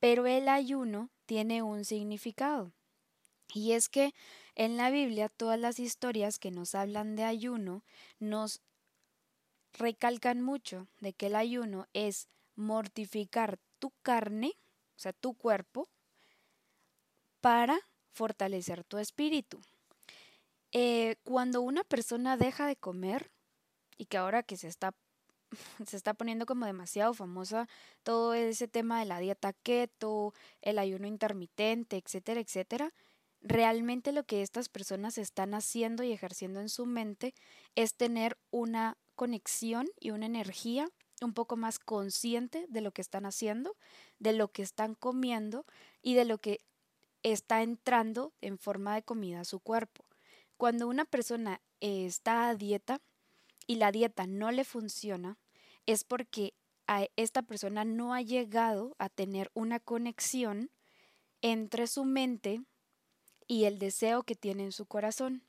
pero 0.00 0.26
el 0.26 0.48
ayuno 0.48 1.10
tiene 1.26 1.62
un 1.62 1.84
significado. 1.84 2.72
Y 3.52 3.72
es 3.72 3.88
que 3.88 4.14
en 4.54 4.76
la 4.76 4.90
Biblia 4.90 5.28
todas 5.28 5.58
las 5.58 5.78
historias 5.78 6.38
que 6.38 6.50
nos 6.50 6.74
hablan 6.74 7.16
de 7.16 7.24
ayuno 7.24 7.82
nos 8.18 8.60
recalcan 9.74 10.42
mucho 10.42 10.88
de 11.00 11.12
que 11.12 11.26
el 11.26 11.36
ayuno 11.36 11.86
es 11.92 12.28
mortificar 12.54 13.58
tu 13.78 13.92
carne, 14.02 14.54
o 14.96 14.98
sea, 14.98 15.12
tu 15.12 15.34
cuerpo, 15.34 15.88
para 17.40 17.78
fortalecer 18.12 18.82
tu 18.84 18.98
espíritu. 18.98 19.60
Eh, 20.72 21.16
cuando 21.22 21.60
una 21.60 21.84
persona 21.84 22.36
deja 22.36 22.66
de 22.66 22.76
comer, 22.76 23.30
y 23.98 24.06
que 24.06 24.16
ahora 24.16 24.42
que 24.42 24.56
se 24.56 24.68
está, 24.68 24.94
se 25.86 25.96
está 25.96 26.14
poniendo 26.14 26.46
como 26.46 26.66
demasiado 26.66 27.14
famosa 27.14 27.68
todo 28.02 28.34
ese 28.34 28.68
tema 28.68 28.98
de 29.00 29.06
la 29.06 29.18
dieta 29.18 29.52
keto, 29.52 30.34
el 30.62 30.78
ayuno 30.78 31.06
intermitente, 31.06 31.96
etcétera, 31.96 32.40
etcétera, 32.40 32.92
realmente 33.46 34.12
lo 34.12 34.24
que 34.24 34.42
estas 34.42 34.68
personas 34.68 35.18
están 35.18 35.54
haciendo 35.54 36.02
y 36.02 36.12
ejerciendo 36.12 36.60
en 36.60 36.68
su 36.68 36.84
mente 36.84 37.34
es 37.74 37.94
tener 37.94 38.36
una 38.50 38.98
conexión 39.14 39.88
y 40.00 40.10
una 40.10 40.26
energía 40.26 40.88
un 41.22 41.32
poco 41.32 41.56
más 41.56 41.78
consciente 41.78 42.66
de 42.68 42.80
lo 42.80 42.92
que 42.92 43.00
están 43.00 43.24
haciendo, 43.24 43.76
de 44.18 44.32
lo 44.32 44.48
que 44.48 44.62
están 44.62 44.94
comiendo 44.94 45.64
y 46.02 46.14
de 46.14 46.24
lo 46.24 46.38
que 46.38 46.60
está 47.22 47.62
entrando 47.62 48.34
en 48.40 48.58
forma 48.58 48.94
de 48.94 49.02
comida 49.02 49.40
a 49.40 49.44
su 49.44 49.60
cuerpo. 49.60 50.04
Cuando 50.56 50.88
una 50.88 51.04
persona 51.04 51.60
está 51.80 52.48
a 52.48 52.54
dieta 52.54 53.00
y 53.66 53.76
la 53.76 53.92
dieta 53.92 54.26
no 54.26 54.50
le 54.50 54.64
funciona, 54.64 55.38
es 55.86 56.04
porque 56.04 56.54
a 56.86 57.06
esta 57.16 57.42
persona 57.42 57.84
no 57.84 58.12
ha 58.12 58.22
llegado 58.22 58.94
a 58.98 59.08
tener 59.08 59.50
una 59.54 59.80
conexión 59.80 60.70
entre 61.42 61.86
su 61.86 62.04
mente 62.04 62.62
y 63.46 63.64
el 63.64 63.78
deseo 63.78 64.22
que 64.22 64.34
tiene 64.34 64.64
en 64.64 64.72
su 64.72 64.86
corazón 64.86 65.42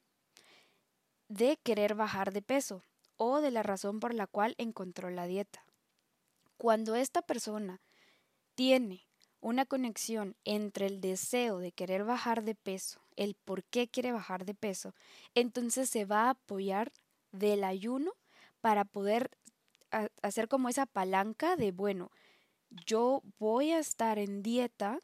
de 1.28 1.58
querer 1.58 1.96
bajar 1.96 2.32
de 2.32 2.42
peso 2.42 2.84
o 3.18 3.42
de 3.42 3.52
la 3.52 3.64
razón 3.64 4.00
por 4.00 4.14
la 4.14 4.28
cual 4.28 4.56
encontró 4.58 5.10
la 5.10 5.26
dieta. 5.28 5.66
Cuando 6.58 6.96
esta 6.96 7.22
persona 7.22 7.82
tiene 8.56 9.06
una 9.40 9.66
conexión 9.66 10.36
entre 10.46 10.88
el 10.88 11.02
deseo 11.02 11.60
de 11.60 11.72
querer 11.72 12.04
bajar 12.04 12.44
de 12.44 12.56
peso, 12.56 13.02
el 13.16 13.36
por 13.36 13.64
qué 13.64 13.88
quiere 13.88 14.12
bajar 14.12 14.46
de 14.46 14.54
peso, 14.54 14.94
entonces 15.36 15.90
se 15.90 16.06
va 16.06 16.26
a 16.26 16.30
apoyar 16.32 16.92
del 17.32 17.64
ayuno 17.64 18.14
para 18.62 18.86
poder 18.86 19.32
hacer 20.22 20.48
como 20.48 20.70
esa 20.70 20.86
palanca 20.86 21.56
de, 21.56 21.72
bueno, 21.72 22.12
yo 22.86 23.22
voy 23.40 23.72
a 23.72 23.80
estar 23.80 24.20
en 24.20 24.44
dieta 24.44 25.00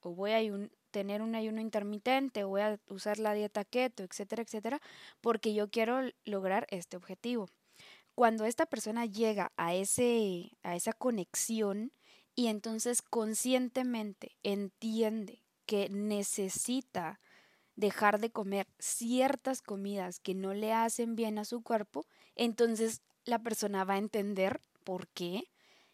o 0.00 0.14
voy 0.14 0.32
a 0.32 0.42
tener 0.90 1.22
un 1.22 1.34
ayuno 1.34 1.60
intermitente 1.60 2.44
voy 2.44 2.62
a 2.62 2.78
usar 2.88 3.18
la 3.18 3.34
dieta 3.34 3.64
keto, 3.64 4.02
etcétera, 4.02 4.42
etcétera, 4.42 4.80
porque 5.20 5.54
yo 5.54 5.70
quiero 5.70 6.00
lograr 6.24 6.66
este 6.70 6.96
objetivo. 6.96 7.48
Cuando 8.14 8.44
esta 8.44 8.66
persona 8.66 9.06
llega 9.06 9.52
a, 9.56 9.74
ese, 9.74 10.50
a 10.62 10.76
esa 10.76 10.92
conexión 10.92 11.92
y 12.34 12.48
entonces 12.48 13.02
conscientemente 13.02 14.36
entiende 14.42 15.42
que 15.66 15.88
necesita 15.88 17.20
dejar 17.76 18.20
de 18.20 18.30
comer 18.30 18.66
ciertas 18.78 19.62
comidas 19.62 20.20
que 20.20 20.34
no 20.34 20.52
le 20.52 20.72
hacen 20.72 21.16
bien 21.16 21.38
a 21.38 21.44
su 21.44 21.62
cuerpo, 21.62 22.04
entonces 22.34 23.02
la 23.24 23.38
persona 23.38 23.84
va 23.84 23.94
a 23.94 23.98
entender 23.98 24.60
por 24.84 25.08
qué 25.08 25.44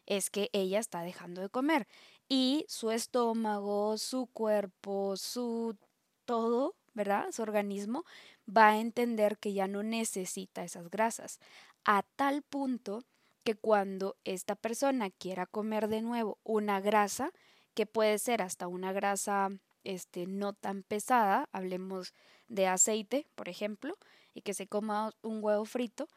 es 0.07 0.31
que 0.31 0.51
ella 0.53 0.79
está 0.79 1.03
dejando 1.03 1.43
de 1.43 1.49
comer. 1.49 1.87
Y 2.29 2.65
su 2.69 2.91
estómago, 2.91 3.99
su 3.99 4.27
cuerpo, 4.27 5.17
su 5.17 5.77
todo, 6.25 6.75
¿verdad? 6.95 7.31
Su 7.33 7.43
organismo 7.43 8.05
va 8.49 8.69
a 8.69 8.79
entender 8.79 9.39
que 9.39 9.53
ya 9.53 9.69
no 9.69 9.83
necesita 9.83 10.65
esas 10.65 10.91
grasas. 10.91 11.39
A 11.85 12.03
tal 12.17 12.43
punto 12.43 13.05
que 13.45 13.55
cuando 13.55 14.17
esta 14.25 14.57
persona 14.57 15.11
quiera 15.11 15.47
comer 15.47 15.87
de 15.89 16.03
nuevo 16.03 16.39
una 16.43 16.81
grasa, 16.81 17.31
que 17.75 17.87
puede 17.87 18.19
ser 18.19 18.43
hasta 18.43 18.67
una 18.67 18.93
grasa 18.93 19.51
este, 19.85 20.27
no 20.27 20.53
tan 20.53 20.83
pesada, 20.83 21.49
hablemos 21.53 22.13
de 22.49 22.67
aceite, 22.67 23.27
por 23.37 23.49
ejemplo, 23.49 23.95
y 24.35 24.43
que 24.43 24.55
se 24.55 24.67
coma 24.67 25.13
un 25.23 25.45
huevo 25.45 25.65
frito, 25.65 26.09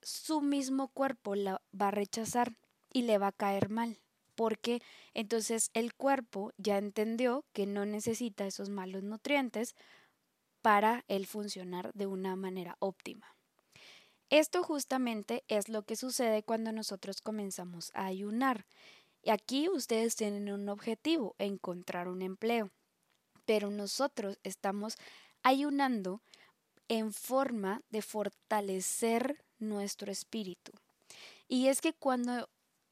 su 0.00 0.40
mismo 0.40 0.88
cuerpo 0.88 1.34
la 1.34 1.60
va 1.78 1.88
a 1.88 1.90
rechazar 1.90 2.54
y 2.92 3.02
le 3.02 3.18
va 3.18 3.28
a 3.28 3.32
caer 3.32 3.68
mal, 3.68 4.00
porque 4.36 4.80
entonces 5.14 5.70
el 5.74 5.94
cuerpo 5.94 6.52
ya 6.58 6.78
entendió 6.78 7.44
que 7.52 7.66
no 7.66 7.84
necesita 7.84 8.46
esos 8.46 8.68
malos 8.68 9.02
nutrientes 9.02 9.74
para 10.62 11.04
el 11.08 11.26
funcionar 11.26 11.92
de 11.94 12.06
una 12.06 12.36
manera 12.36 12.76
óptima. 12.78 13.34
Esto 14.30 14.62
justamente 14.62 15.44
es 15.48 15.68
lo 15.68 15.82
que 15.82 15.96
sucede 15.96 16.42
cuando 16.42 16.72
nosotros 16.72 17.20
comenzamos 17.20 17.90
a 17.94 18.06
ayunar. 18.06 18.66
Y 19.22 19.30
aquí 19.30 19.68
ustedes 19.68 20.16
tienen 20.16 20.52
un 20.52 20.68
objetivo, 20.68 21.34
encontrar 21.38 22.08
un 22.08 22.22
empleo. 22.22 22.70
Pero 23.44 23.70
nosotros 23.70 24.38
estamos 24.42 24.96
ayunando 25.42 26.20
en 26.88 27.12
forma 27.12 27.82
de 27.90 28.02
fortalecer 28.02 29.44
nuestro 29.58 30.10
espíritu. 30.10 30.72
Y 31.48 31.68
es 31.68 31.80
que 31.80 31.92
cuando 31.92 32.48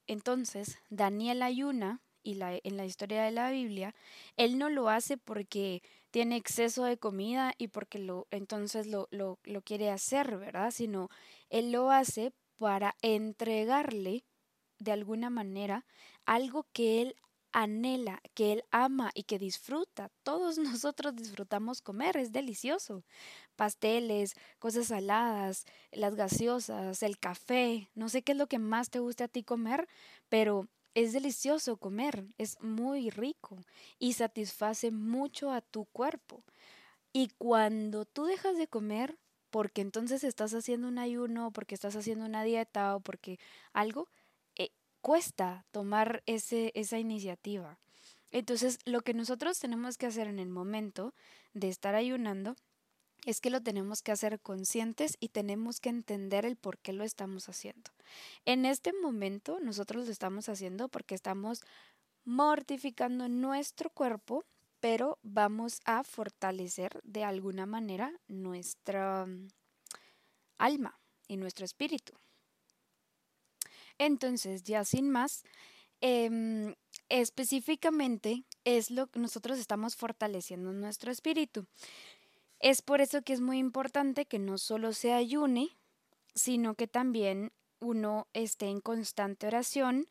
entonces 0.07 0.79
Daniel 0.91 1.43
ayuna, 1.43 2.01
y 2.25 2.35
la, 2.35 2.59
en 2.65 2.77
la 2.77 2.87
historia 2.87 3.23
de 3.23 3.31
la 3.31 3.51
Biblia, 3.51 3.95
él 4.37 4.59
no 4.59 4.71
lo 4.71 4.89
hace 4.89 5.19
porque 5.19 5.83
tiene 6.11 6.37
exceso 6.37 6.85
de 6.85 6.97
comida 6.97 7.53
y 7.59 7.69
porque 7.69 7.99
lo, 7.99 8.27
entonces 8.31 8.87
lo, 8.87 9.09
lo, 9.11 9.39
lo 9.45 9.63
quiere 9.63 9.91
hacer, 9.91 10.39
¿verdad? 10.39 10.71
Sino 10.71 11.11
él 11.51 11.71
lo 11.71 11.91
hace 11.91 12.33
para 12.57 12.97
entregarle 13.03 14.25
de 14.79 14.93
alguna 14.93 15.29
manera 15.31 15.85
algo 16.25 16.67
que 16.73 17.03
él 17.03 17.17
anhela, 17.55 18.21
que 18.35 18.53
él 18.53 18.65
ama 18.71 19.13
y 19.15 19.23
que 19.23 19.39
disfruta. 19.39 20.11
Todos 20.23 20.59
nosotros 20.85 21.17
disfrutamos 21.17 21.81
comer, 21.81 22.17
es 22.19 22.33
delicioso. 22.33 23.05
Pasteles, 23.57 24.35
cosas 24.59 24.89
saladas, 24.89 25.65
las 25.93 26.17
gaseosas, 26.17 27.03
el 27.03 27.19
café, 27.19 27.89
no 27.95 28.09
sé 28.11 28.23
qué 28.23 28.33
es 28.33 28.39
lo 28.39 28.49
que 28.49 28.59
más 28.59 28.91
te 28.91 28.99
guste 28.99 29.25
a 29.25 29.29
ti 29.29 29.45
comer, 29.45 29.89
pero 30.29 30.69
es 30.95 31.13
delicioso 31.13 31.77
comer, 31.77 32.27
es 32.39 32.61
muy 32.61 33.11
rico 33.11 33.59
y 33.99 34.13
satisface 34.15 34.91
mucho 34.91 35.51
a 35.51 35.61
tu 35.61 35.87
cuerpo. 35.87 36.43
Y 37.13 37.29
cuando 37.39 38.05
tú 38.05 38.25
dejas 38.25 38.59
de 38.59 38.67
comer, 38.67 39.17
porque 39.51 39.83
entonces 39.83 40.25
estás 40.25 40.53
haciendo 40.55 40.89
un 40.89 40.99
ayuno, 40.99 41.53
porque 41.53 41.77
estás 41.77 41.95
haciendo 41.95 42.25
una 42.25 42.43
dieta 42.43 42.97
o 42.97 43.01
porque 43.01 43.39
algo, 43.73 44.09
cuesta 45.05 45.67
tomar 45.71 46.23
ese, 46.25 46.73
esa 46.75 46.99
iniciativa. 46.99 47.79
Entonces, 48.31 48.79
lo 48.87 49.03
que 49.03 49.13
nosotros 49.13 49.59
tenemos 49.59 49.99
que 49.99 50.07
hacer 50.07 50.29
en 50.29 50.39
el 50.39 50.49
momento 50.49 51.13
de 51.53 51.69
estar 51.69 51.95
ayunando 51.95 52.57
es 53.27 53.43
que 53.43 53.51
lo 53.51 53.61
tenemos 53.61 54.01
que 54.01 54.13
hacer 54.13 54.41
conscientes 54.41 55.19
y 55.21 55.29
tenemos 55.29 55.79
que 55.79 55.91
entender 55.91 56.47
el 56.47 56.57
por 56.57 56.79
qué 56.79 56.95
lo 56.95 57.05
estamos 57.05 57.51
haciendo. 57.51 57.91
En 58.47 58.65
este 58.65 58.95
momento 58.95 59.61
nosotros 59.61 60.07
lo 60.07 60.11
estamos 60.11 60.49
haciendo 60.49 60.89
porque 60.89 61.15
estamos 61.15 61.61
mortificando 62.25 63.29
nuestro 63.29 63.91
cuerpo, 63.91 64.43
pero 64.81 65.19
vamos 65.23 65.81
a 65.85 66.03
fortalecer 66.03 66.99
de 67.05 67.25
alguna 67.25 67.67
manera 67.67 68.11
nuestra 68.27 69.27
mm, 69.27 69.49
alma 70.57 70.99
y 71.29 71.37
nuestro 71.37 71.67
espíritu. 71.67 72.15
Entonces, 73.99 74.63
ya 74.63 74.85
sin 74.85 75.11
más, 75.11 75.45
em, 76.01 76.75
específicamente 77.09 78.45
es 78.65 78.91
lo 78.91 79.07
que 79.07 79.21
nosotros 79.21 79.59
estamos 79.59 79.97
fortaleciendo 79.97 80.73
nuestro 80.73 81.11
espíritu. 81.13 81.67
Es 82.61 82.83
por 82.83 83.01
eso 83.01 83.23
que 83.23 83.33
es 83.33 83.41
muy 83.41 83.59
importante 83.59 84.27
que 84.27 84.39
no 84.39 84.59
solo 84.59 84.93
se 84.93 85.13
ayune, 85.13 85.77
sino 86.35 86.75
que 86.75 86.89
también 86.89 87.53
uno 87.81 88.27
esté 88.33 88.67
en 88.67 88.81
constante 88.81 89.47
oración 89.47 90.09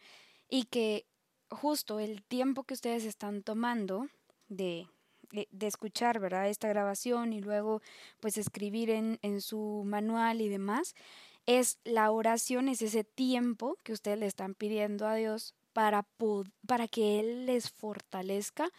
y 0.50 0.66
que 0.66 1.06
justo 1.50 2.00
el 2.00 2.24
tiempo 2.24 2.64
que 2.64 2.74
ustedes 2.74 3.06
están 3.06 3.44
tomando 3.44 4.08
de, 4.48 4.88
de, 5.32 5.68
escuchar, 5.68 6.20
¿verdad? 6.20 6.50
Esta 6.50 6.68
grabación 6.68 7.34
y 7.34 7.42
luego 7.42 7.82
pues 8.20 8.38
escribir 8.38 8.90
en, 8.90 9.20
en 9.22 9.42
su 9.42 9.84
manual 9.86 10.42
y 10.42 10.50
demás, 10.50 10.94
es 11.46 11.80
la 11.84 12.12
oración, 12.12 12.70
es 12.70 12.82
ese 12.82 13.04
tiempo 13.04 13.78
que 13.84 13.94
ustedes 13.94 14.18
le 14.18 14.28
están 14.28 14.54
pidiendo 14.54 15.08
a 15.08 15.16
Dios 15.16 15.54
para, 15.74 16.06
para 16.68 16.88
que 16.88 17.20
Él 17.20 17.46
les 17.46 17.70
fortalezca 17.70 18.70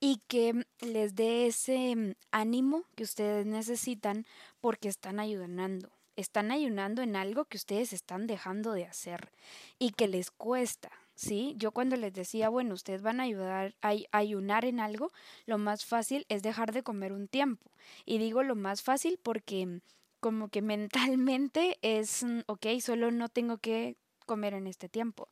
y 0.00 0.22
que 0.28 0.66
les 0.80 1.14
dé 1.14 1.46
ese 1.46 1.94
mm, 1.94 2.14
ánimo 2.30 2.84
que 2.94 3.04
ustedes 3.04 3.46
necesitan 3.46 4.26
porque 4.60 4.88
están 4.88 5.20
ayunando. 5.20 5.90
Están 6.14 6.50
ayunando 6.50 7.02
en 7.02 7.14
algo 7.14 7.44
que 7.44 7.58
ustedes 7.58 7.92
están 7.92 8.26
dejando 8.26 8.72
de 8.72 8.86
hacer 8.86 9.30
y 9.78 9.90
que 9.90 10.08
les 10.08 10.30
cuesta. 10.30 10.90
¿sí? 11.14 11.54
Yo 11.58 11.72
cuando 11.72 11.96
les 11.96 12.14
decía, 12.14 12.48
bueno, 12.48 12.72
ustedes 12.72 13.02
van 13.02 13.20
a 13.20 13.24
ayudar 13.24 13.74
a 13.82 13.96
ayunar 14.12 14.64
en 14.64 14.80
algo, 14.80 15.12
lo 15.44 15.58
más 15.58 15.84
fácil 15.84 16.24
es 16.30 16.42
dejar 16.42 16.72
de 16.72 16.82
comer 16.82 17.12
un 17.12 17.28
tiempo. 17.28 17.70
Y 18.06 18.16
digo 18.16 18.42
lo 18.42 18.54
más 18.54 18.82
fácil 18.82 19.18
porque 19.22 19.66
mm, 19.66 19.80
como 20.20 20.48
que 20.48 20.62
mentalmente 20.62 21.78
es, 21.82 22.22
mm, 22.24 22.40
ok, 22.46 22.66
solo 22.80 23.10
no 23.10 23.28
tengo 23.28 23.58
que 23.58 23.96
comer 24.26 24.54
en 24.54 24.66
este 24.66 24.88
tiempo. 24.88 25.28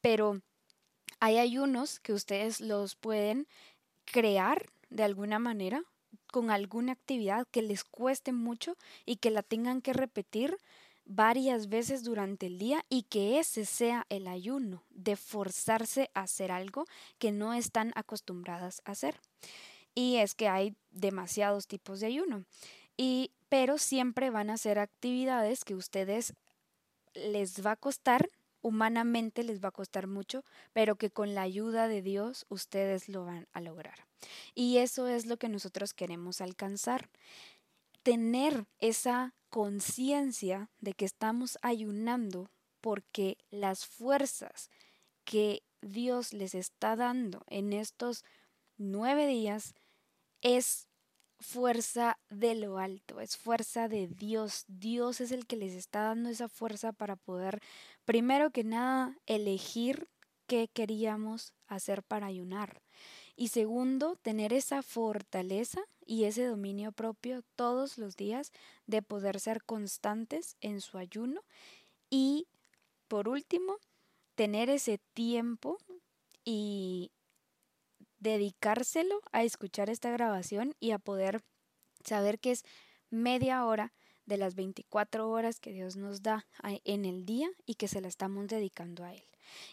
Pero 0.00 0.40
hay 1.20 1.38
ayunos 1.38 2.00
que 2.00 2.12
ustedes 2.12 2.60
los 2.60 2.94
pueden 2.96 3.46
crear 4.04 4.66
de 4.90 5.02
alguna 5.02 5.38
manera 5.38 5.82
con 6.28 6.50
alguna 6.50 6.92
actividad 6.92 7.46
que 7.50 7.62
les 7.62 7.84
cueste 7.84 8.32
mucho 8.32 8.76
y 9.04 9.16
que 9.16 9.30
la 9.30 9.42
tengan 9.42 9.80
que 9.80 9.92
repetir 9.92 10.56
varias 11.04 11.68
veces 11.68 12.02
durante 12.02 12.46
el 12.46 12.58
día 12.58 12.84
y 12.88 13.04
que 13.04 13.38
ese 13.38 13.64
sea 13.64 14.06
el 14.08 14.26
ayuno 14.26 14.82
de 14.90 15.16
forzarse 15.16 16.10
a 16.14 16.22
hacer 16.22 16.50
algo 16.50 16.84
que 17.18 17.32
no 17.32 17.54
están 17.54 17.92
acostumbradas 17.94 18.82
a 18.84 18.92
hacer. 18.92 19.20
Y 19.94 20.16
es 20.16 20.34
que 20.34 20.48
hay 20.48 20.74
demasiados 20.90 21.66
tipos 21.68 22.00
de 22.00 22.08
ayuno. 22.08 22.44
Y 22.96 23.30
pero 23.48 23.78
siempre 23.78 24.30
van 24.30 24.50
a 24.50 24.58
ser 24.58 24.78
actividades 24.78 25.64
que 25.64 25.74
ustedes 25.74 26.34
les 27.14 27.64
va 27.64 27.72
a 27.72 27.76
costar 27.76 28.28
humanamente 28.66 29.44
les 29.44 29.62
va 29.62 29.68
a 29.68 29.70
costar 29.70 30.08
mucho, 30.08 30.44
pero 30.72 30.96
que 30.96 31.10
con 31.10 31.36
la 31.36 31.42
ayuda 31.42 31.86
de 31.86 32.02
Dios 32.02 32.46
ustedes 32.48 33.08
lo 33.08 33.24
van 33.24 33.46
a 33.52 33.60
lograr. 33.60 34.08
Y 34.56 34.78
eso 34.78 35.06
es 35.06 35.26
lo 35.26 35.36
que 35.36 35.48
nosotros 35.48 35.94
queremos 35.94 36.40
alcanzar. 36.40 37.08
Tener 38.02 38.66
esa 38.80 39.34
conciencia 39.50 40.68
de 40.80 40.94
que 40.94 41.04
estamos 41.04 41.58
ayunando 41.62 42.50
porque 42.80 43.38
las 43.50 43.86
fuerzas 43.86 44.68
que 45.22 45.62
Dios 45.80 46.32
les 46.32 46.56
está 46.56 46.96
dando 46.96 47.44
en 47.46 47.72
estos 47.72 48.24
nueve 48.78 49.28
días 49.28 49.74
es 50.42 50.88
fuerza 51.38 52.18
de 52.30 52.54
lo 52.54 52.78
alto, 52.78 53.20
es 53.20 53.36
fuerza 53.36 53.88
de 53.88 54.08
Dios. 54.08 54.64
Dios 54.68 55.20
es 55.20 55.32
el 55.32 55.46
que 55.46 55.56
les 55.56 55.74
está 55.74 56.02
dando 56.02 56.28
esa 56.28 56.48
fuerza 56.48 56.92
para 56.92 57.16
poder, 57.16 57.60
primero 58.04 58.50
que 58.50 58.64
nada, 58.64 59.16
elegir 59.26 60.08
qué 60.46 60.68
queríamos 60.72 61.52
hacer 61.66 62.02
para 62.02 62.26
ayunar. 62.26 62.82
Y 63.36 63.48
segundo, 63.48 64.16
tener 64.16 64.52
esa 64.52 64.82
fortaleza 64.82 65.82
y 66.06 66.24
ese 66.24 66.46
dominio 66.46 66.92
propio 66.92 67.42
todos 67.56 67.98
los 67.98 68.16
días 68.16 68.52
de 68.86 69.02
poder 69.02 69.40
ser 69.40 69.62
constantes 69.64 70.56
en 70.60 70.80
su 70.80 70.96
ayuno. 70.96 71.42
Y 72.08 72.46
por 73.08 73.28
último, 73.28 73.78
tener 74.36 74.70
ese 74.70 74.98
tiempo 75.12 75.78
y 76.44 77.10
dedicárselo 78.26 79.20
a 79.32 79.44
escuchar 79.44 79.88
esta 79.88 80.10
grabación 80.10 80.74
y 80.80 80.90
a 80.90 80.98
poder 80.98 81.42
saber 82.04 82.38
que 82.38 82.50
es 82.50 82.64
media 83.10 83.64
hora 83.64 83.92
de 84.26 84.36
las 84.36 84.54
24 84.56 85.30
horas 85.30 85.60
que 85.60 85.72
Dios 85.72 85.96
nos 85.96 86.22
da 86.22 86.46
en 86.84 87.04
el 87.04 87.24
día 87.24 87.48
y 87.64 87.74
que 87.74 87.88
se 87.88 88.00
la 88.00 88.08
estamos 88.08 88.48
dedicando 88.48 89.04
a 89.04 89.14
Él. 89.14 89.24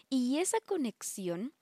Y 0.08 0.38
esa 0.38 0.58
conexión 0.60 1.52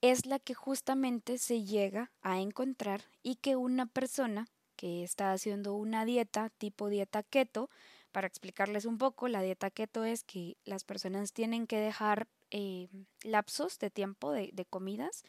es 0.00 0.26
la 0.26 0.38
que 0.38 0.54
justamente 0.54 1.38
se 1.38 1.64
llega 1.64 2.10
a 2.20 2.40
encontrar 2.40 3.04
y 3.22 3.36
que 3.36 3.56
una 3.56 3.86
persona 3.86 4.48
que 4.76 5.04
está 5.04 5.32
haciendo 5.32 5.74
una 5.74 6.04
dieta 6.04 6.50
tipo 6.50 6.88
dieta 6.88 7.22
keto, 7.22 7.70
para 8.12 8.26
explicarles 8.26 8.84
un 8.84 8.98
poco, 8.98 9.28
la 9.28 9.42
dieta 9.42 9.70
keto 9.70 10.04
es 10.04 10.22
que 10.22 10.56
las 10.64 10.84
personas 10.84 11.32
tienen 11.32 11.66
que 11.66 11.78
dejar 11.78 12.28
eh, 12.50 12.88
lapsos 13.22 13.78
de 13.78 13.90
tiempo 13.90 14.30
de, 14.30 14.50
de 14.52 14.64
comidas 14.64 15.24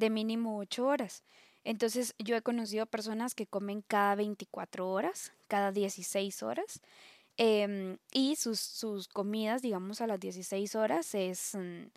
de 0.00 0.10
mínimo 0.10 0.58
8 0.58 0.84
horas. 0.84 1.22
Entonces 1.62 2.14
yo 2.18 2.34
he 2.36 2.42
conocido 2.42 2.86
personas 2.86 3.34
que 3.34 3.46
comen 3.46 3.82
cada 3.82 4.16
24 4.16 4.90
horas, 4.90 5.32
cada 5.46 5.70
16 5.72 6.42
horas, 6.42 6.80
em, 7.36 7.98
y 8.12 8.36
sus, 8.36 8.58
sus, 8.60 9.08
comidas, 9.08 9.62
digamos, 9.62 10.00
a 10.00 10.06
las 10.06 10.18
16 10.18 10.74
horas 10.74 11.14
es 11.14 11.54
mm, 11.54 11.88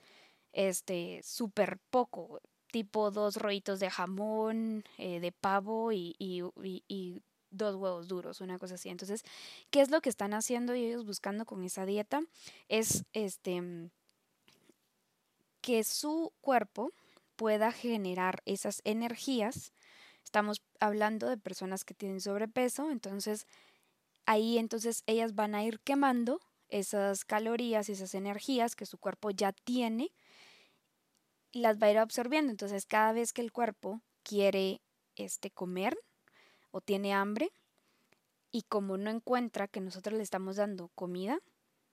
este 0.52 1.22
súper 1.24 1.80
poco, 1.90 2.42
tipo 2.72 3.10
dos 3.12 3.38
rollitos 3.38 3.80
de 3.80 3.90
jamón, 3.90 4.84
eh, 4.98 5.20
de 5.20 5.32
pavo 5.32 5.92
y, 5.92 6.16
y, 6.20 6.44
y 6.88 7.22
dos 7.52 7.76
huevos 7.76 8.08
duros, 8.08 8.42
una 8.42 8.60
cosa 8.60 8.76
así. 8.76 8.90
Entonces, 8.90 9.24
¿qué 9.72 9.82
es 9.82 9.90
lo 9.92 10.02
que 10.02 10.10
están 10.10 10.34
haciendo 10.34 10.74
ellos 10.74 11.06
buscando 11.06 11.46
con 11.46 11.64
esa 11.64 11.86
dieta? 11.86 12.22
Es 12.68 13.06
este 13.14 13.90
que 15.62 15.84
su 15.86 16.34
cuerpo 16.42 16.92
pueda 17.36 17.72
generar 17.72 18.42
esas 18.46 18.82
energías. 18.84 19.74
Estamos 20.24 20.62
hablando 20.80 21.30
de 21.30 21.38
personas 21.38 21.84
que 21.84 21.94
tienen 21.94 22.22
sobrepeso, 22.22 22.92
entonces 22.92 23.48
ahí 24.26 24.58
entonces 24.58 25.04
ellas 25.06 25.36
van 25.36 25.56
a 25.56 25.64
ir 25.64 25.80
quemando 25.82 26.40
esas 26.70 27.24
calorías 27.24 27.88
esas 27.90 28.16
energías 28.16 28.76
que 28.76 28.88
su 28.88 28.98
cuerpo 28.98 29.30
ya 29.30 29.52
tiene 29.52 30.12
y 31.54 31.60
las 31.60 31.78
va 31.78 31.88
a 31.88 31.92
ir 31.92 31.98
absorbiendo. 32.00 32.52
Entonces, 32.52 32.86
cada 32.86 33.14
vez 33.14 33.32
que 33.32 33.42
el 33.42 33.52
cuerpo 33.52 34.02
quiere 34.24 34.82
este 35.16 35.52
comer 35.52 35.98
o 36.72 36.82
tiene 36.82 37.14
hambre 37.14 37.52
y 38.52 38.64
como 38.64 38.98
no 38.98 39.12
encuentra 39.12 39.68
que 39.68 39.80
nosotros 39.80 40.18
le 40.18 40.24
estamos 40.24 40.56
dando 40.56 40.90
comida, 40.96 41.40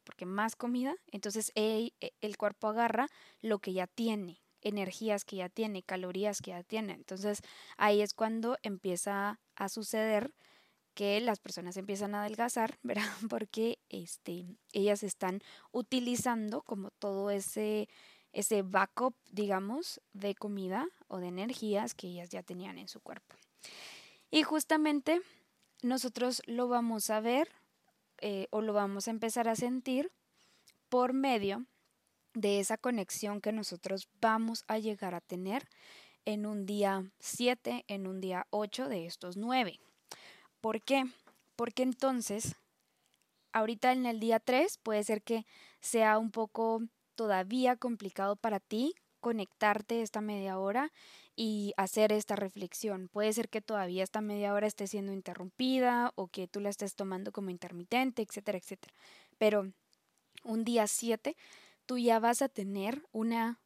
porque 0.04 0.24
más 0.24 0.56
comida, 0.56 0.96
entonces 1.12 1.52
el, 1.54 1.92
el 2.20 2.36
cuerpo 2.38 2.68
agarra 2.68 3.08
lo 3.42 3.58
que 3.58 3.74
ya 3.74 3.86
tiene, 3.86 4.40
energías 4.62 5.24
que 5.24 5.36
ya 5.36 5.48
tiene, 5.48 5.82
calorías 5.82 6.40
que 6.40 6.50
ya 6.50 6.62
tiene. 6.62 6.94
Entonces 6.94 7.40
ahí 7.76 8.00
es 8.00 8.14
cuando 8.14 8.56
empieza 8.62 9.40
a 9.56 9.68
suceder 9.68 10.34
que 10.94 11.20
las 11.20 11.38
personas 11.38 11.76
empiezan 11.76 12.14
a 12.14 12.22
adelgazar, 12.22 12.78
¿verdad? 12.82 13.10
Porque 13.28 13.78
este, 13.88 14.46
ellas 14.72 15.02
están 15.02 15.40
utilizando 15.72 16.62
como 16.62 16.90
todo 16.90 17.30
ese, 17.30 17.88
ese 18.32 18.62
backup, 18.62 19.14
digamos, 19.30 20.00
de 20.12 20.34
comida 20.34 20.88
o 21.08 21.18
de 21.18 21.28
energías 21.28 21.94
que 21.94 22.08
ellas 22.08 22.30
ya 22.30 22.42
tenían 22.42 22.78
en 22.78 22.88
su 22.88 23.00
cuerpo. 23.00 23.36
Y 24.30 24.42
justamente 24.42 25.20
nosotros 25.82 26.42
lo 26.46 26.68
vamos 26.68 27.10
a 27.10 27.20
ver 27.20 27.48
eh, 28.18 28.46
o 28.50 28.60
lo 28.60 28.72
vamos 28.72 29.08
a 29.08 29.10
empezar 29.10 29.48
a 29.48 29.56
sentir 29.56 30.12
por 30.88 31.12
medio 31.14 31.64
de 32.34 32.60
esa 32.60 32.76
conexión 32.76 33.40
que 33.40 33.52
nosotros 33.52 34.08
vamos 34.20 34.64
a 34.68 34.78
llegar 34.78 35.14
a 35.14 35.20
tener 35.20 35.68
en 36.24 36.46
un 36.46 36.66
día 36.66 37.04
7, 37.18 37.84
en 37.88 38.06
un 38.06 38.20
día 38.20 38.46
8 38.50 38.88
de 38.88 39.06
estos 39.06 39.36
9. 39.36 39.80
¿Por 40.60 40.82
qué? 40.82 41.04
Porque 41.56 41.82
entonces, 41.82 42.56
ahorita 43.52 43.92
en 43.92 44.06
el 44.06 44.20
día 44.20 44.40
3 44.40 44.78
puede 44.78 45.02
ser 45.04 45.22
que 45.22 45.46
sea 45.80 46.18
un 46.18 46.30
poco 46.30 46.82
todavía 47.14 47.76
complicado 47.76 48.36
para 48.36 48.60
ti 48.60 48.94
conectarte 49.20 50.02
esta 50.02 50.20
media 50.20 50.58
hora 50.58 50.92
y 51.36 51.72
hacer 51.76 52.12
esta 52.12 52.36
reflexión. 52.36 53.08
Puede 53.08 53.32
ser 53.32 53.48
que 53.48 53.60
todavía 53.60 54.02
esta 54.02 54.20
media 54.20 54.52
hora 54.54 54.66
esté 54.66 54.86
siendo 54.86 55.12
interrumpida 55.12 56.12
o 56.14 56.28
que 56.28 56.48
tú 56.48 56.60
la 56.60 56.70
estés 56.70 56.94
tomando 56.94 57.32
como 57.32 57.50
intermitente, 57.50 58.22
etcétera, 58.22 58.58
etcétera. 58.58 58.94
Pero 59.38 59.72
un 60.44 60.64
día 60.64 60.86
7, 60.86 61.36
tú 61.90 61.98
ya 61.98 62.20
vas 62.20 62.40
a 62.40 62.48
tener 62.48 63.02
una, 63.10 63.58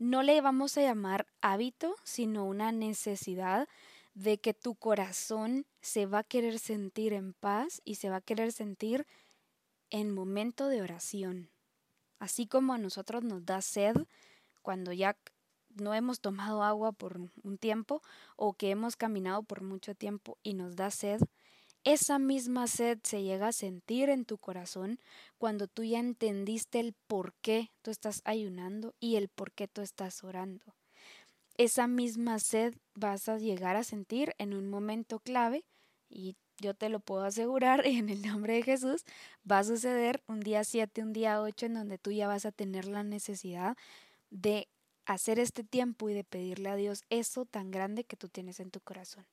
no 0.00 0.24
le 0.24 0.40
vamos 0.40 0.76
a 0.76 0.82
llamar 0.82 1.28
hábito, 1.40 1.94
sino 2.02 2.44
una 2.44 2.72
necesidad 2.72 3.68
de 4.14 4.40
que 4.40 4.54
tu 4.54 4.74
corazón 4.74 5.64
se 5.80 6.06
va 6.06 6.18
a 6.18 6.24
querer 6.24 6.58
sentir 6.58 7.12
en 7.12 7.34
paz 7.34 7.80
y 7.84 7.94
se 7.94 8.10
va 8.10 8.16
a 8.16 8.20
querer 8.22 8.50
sentir 8.50 9.06
en 9.88 10.12
momento 10.12 10.66
de 10.66 10.82
oración. 10.82 11.48
Así 12.18 12.48
como 12.48 12.72
a 12.72 12.78
nosotros 12.78 13.22
nos 13.22 13.46
da 13.46 13.62
sed 13.62 13.94
cuando 14.62 14.92
ya 14.92 15.16
no 15.76 15.94
hemos 15.94 16.18
tomado 16.18 16.64
agua 16.64 16.90
por 16.90 17.20
un 17.44 17.56
tiempo 17.56 18.02
o 18.34 18.54
que 18.54 18.70
hemos 18.70 18.96
caminado 18.96 19.44
por 19.44 19.62
mucho 19.62 19.94
tiempo 19.94 20.38
y 20.42 20.54
nos 20.54 20.74
da 20.74 20.90
sed, 20.90 21.20
esa 21.84 22.18
misma 22.18 22.66
sed 22.66 22.98
se 23.02 23.22
llega 23.22 23.48
a 23.48 23.52
sentir 23.52 24.08
en 24.08 24.24
tu 24.24 24.38
corazón 24.38 24.98
cuando 25.38 25.68
tú 25.68 25.84
ya 25.84 25.98
entendiste 25.98 26.80
el 26.80 26.94
por 27.06 27.34
qué 27.34 27.70
tú 27.82 27.90
estás 27.90 28.20
ayunando 28.24 28.94
y 29.00 29.16
el 29.16 29.28
por 29.28 29.52
qué 29.52 29.68
tú 29.68 29.80
estás 29.80 30.22
orando. 30.24 30.74
Esa 31.56 31.86
misma 31.86 32.38
sed 32.38 32.74
vas 32.94 33.28
a 33.28 33.38
llegar 33.38 33.76
a 33.76 33.84
sentir 33.84 34.34
en 34.38 34.54
un 34.54 34.68
momento 34.68 35.18
clave 35.18 35.64
y 36.08 36.36
yo 36.58 36.74
te 36.74 36.88
lo 36.88 37.00
puedo 37.00 37.22
asegurar 37.22 37.86
en 37.86 38.08
el 38.08 38.22
nombre 38.22 38.54
de 38.54 38.62
Jesús, 38.62 39.04
va 39.50 39.60
a 39.60 39.64
suceder 39.64 40.22
un 40.26 40.40
día 40.40 40.64
7, 40.64 41.02
un 41.02 41.12
día 41.12 41.40
8 41.40 41.66
en 41.66 41.74
donde 41.74 41.98
tú 41.98 42.10
ya 42.10 42.28
vas 42.28 42.44
a 42.44 42.52
tener 42.52 42.86
la 42.86 43.02
necesidad 43.02 43.76
de 44.30 44.68
hacer 45.06 45.38
este 45.38 45.64
tiempo 45.64 46.10
y 46.10 46.14
de 46.14 46.24
pedirle 46.24 46.68
a 46.68 46.76
Dios 46.76 47.02
eso 47.08 47.46
tan 47.46 47.70
grande 47.70 48.04
que 48.04 48.16
tú 48.16 48.28
tienes 48.28 48.60
en 48.60 48.70
tu 48.70 48.80
corazón. 48.80 49.24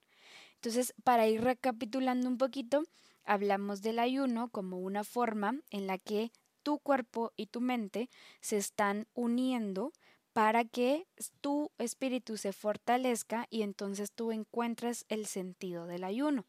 Entonces, 0.55 0.93
para 1.03 1.27
ir 1.27 1.41
recapitulando 1.41 2.27
un 2.27 2.37
poquito, 2.37 2.83
hablamos 3.23 3.81
del 3.81 3.99
ayuno 3.99 4.49
como 4.49 4.79
una 4.79 5.03
forma 5.03 5.59
en 5.69 5.87
la 5.87 5.97
que 5.97 6.31
tu 6.63 6.79
cuerpo 6.79 7.31
y 7.35 7.47
tu 7.47 7.61
mente 7.61 8.09
se 8.41 8.57
están 8.57 9.07
uniendo 9.13 9.93
para 10.33 10.65
que 10.65 11.07
tu 11.39 11.71
espíritu 11.77 12.35
se 12.35 12.51
fortalezca 12.51 13.47
y 13.49 13.61
entonces 13.61 14.11
tú 14.11 14.31
encuentres 14.31 15.05
el 15.07 15.27
sentido 15.27 15.85
del 15.85 16.03
ayuno. 16.03 16.45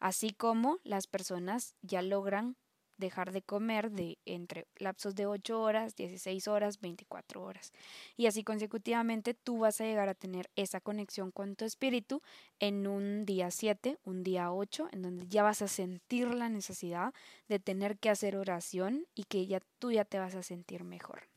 Así 0.00 0.30
como 0.30 0.80
las 0.82 1.06
personas 1.06 1.76
ya 1.80 2.02
logran 2.02 2.56
dejar 3.02 3.32
de 3.32 3.42
comer 3.42 3.90
de 3.90 4.16
entre 4.24 4.66
lapsos 4.76 5.14
de 5.14 5.26
8 5.26 5.60
horas, 5.60 5.94
16 5.94 6.48
horas, 6.48 6.80
24 6.80 7.42
horas. 7.42 7.72
Y 8.16 8.26
así 8.26 8.44
consecutivamente 8.44 9.34
tú 9.34 9.58
vas 9.58 9.80
a 9.80 9.84
llegar 9.84 10.08
a 10.08 10.14
tener 10.14 10.50
esa 10.56 10.80
conexión 10.80 11.30
con 11.30 11.54
tu 11.56 11.66
espíritu 11.66 12.22
en 12.58 12.86
un 12.86 13.26
día 13.26 13.50
7, 13.50 13.98
un 14.04 14.22
día 14.22 14.52
8, 14.52 14.88
en 14.92 15.02
donde 15.02 15.26
ya 15.28 15.42
vas 15.42 15.60
a 15.60 15.68
sentir 15.68 16.32
la 16.32 16.48
necesidad 16.48 17.12
de 17.48 17.58
tener 17.58 17.98
que 17.98 18.08
hacer 18.08 18.36
oración 18.36 19.06
y 19.14 19.24
que 19.24 19.46
ya 19.46 19.60
tú 19.78 19.92
ya 19.92 20.04
te 20.04 20.18
vas 20.18 20.34
a 20.34 20.42
sentir 20.42 20.84
mejor. 20.84 21.28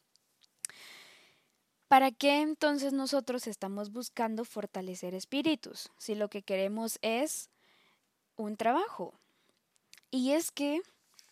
¿Para 1.87 2.11
qué 2.11 2.41
entonces 2.41 2.93
nosotros 2.93 3.47
estamos 3.47 3.91
buscando 3.91 4.43
fortalecer 4.43 5.13
espíritus? 5.13 5.89
Si 5.97 6.15
lo 6.15 6.29
que 6.29 6.41
queremos 6.41 6.97
es 7.01 7.49
un 8.37 8.57
trabajo. 8.57 9.13
Y 10.11 10.31
es 10.31 10.51
que 10.51 10.81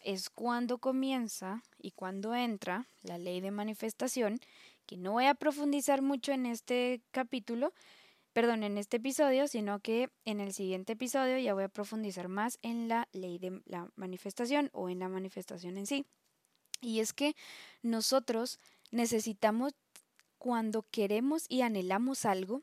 es 0.04 0.30
cuando 0.30 0.78
comienza 0.78 1.64
y 1.78 1.92
cuando 1.92 2.36
entra 2.36 2.88
la 3.02 3.18
ley 3.18 3.42
de 3.42 3.52
manifestación, 3.52 4.40
que 4.86 4.98
no 4.98 5.14
voy 5.14 5.26
a 5.26 5.36
profundizar 5.36 6.02
mucho 6.02 6.32
en 6.32 6.46
este 6.46 7.02
capítulo, 7.12 7.74
perdón, 8.34 8.64
en 8.64 8.78
este 8.78 8.98
episodio, 8.98 9.48
sino 9.48 9.80
que 9.80 10.10
en 10.26 10.40
el 10.40 10.54
siguiente 10.54 10.94
episodio 10.94 11.38
ya 11.38 11.54
voy 11.54 11.64
a 11.64 11.70
profundizar 11.70 12.28
más 12.28 12.60
en 12.62 12.88
la 12.88 13.08
ley 13.14 13.38
de 13.38 13.62
la 13.66 13.90
manifestación 13.96 14.70
o 14.74 14.90
en 14.90 15.00
la 15.00 15.10
manifestación 15.10 15.78
en 15.78 15.86
sí. 15.86 16.06
Y 16.82 17.00
es 17.00 17.14
que 17.14 17.36
nosotros 17.82 18.60
necesitamos, 18.92 19.74
cuando 20.38 20.86
queremos 20.92 21.46
y 21.48 21.62
anhelamos 21.62 22.26
algo, 22.26 22.62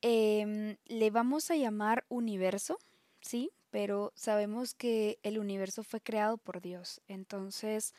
em, 0.00 0.76
le 0.86 1.10
vamos 1.10 1.50
a 1.50 1.56
llamar 1.56 2.04
universo, 2.08 2.78
¿sí? 3.20 3.50
Pero 3.70 4.12
sabemos 4.14 4.74
que 4.74 5.18
el 5.22 5.38
universo 5.38 5.82
fue 5.82 6.00
creado 6.00 6.38
por 6.38 6.60
Dios. 6.60 7.00
Entonces, 7.06 7.94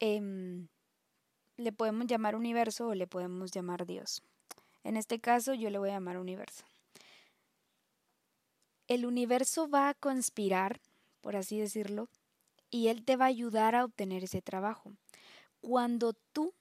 em, 0.00 0.68
le 1.56 1.72
podemos 1.72 2.06
llamar 2.06 2.34
universo 2.34 2.88
o 2.88 2.94
le 2.94 3.06
podemos 3.06 3.50
llamar 3.50 3.86
Dios. 3.86 4.22
En 4.82 4.96
este 4.96 5.20
caso 5.20 5.54
yo 5.54 5.70
le 5.70 5.78
voy 5.78 5.90
a 5.90 5.94
llamar 5.94 6.18
universo. 6.18 6.64
El 8.86 9.06
universo 9.06 9.68
va 9.68 9.88
a 9.88 9.94
conspirar, 9.94 10.80
por 11.22 11.36
así 11.36 11.58
decirlo, 11.58 12.08
y 12.70 12.88
él 12.88 13.04
te 13.04 13.16
va 13.16 13.26
a 13.26 13.28
ayudar 13.28 13.74
a 13.74 13.84
obtener 13.84 14.24
ese 14.24 14.42
trabajo. 14.42 14.92
Cuando 15.60 16.12
tu 16.32 16.52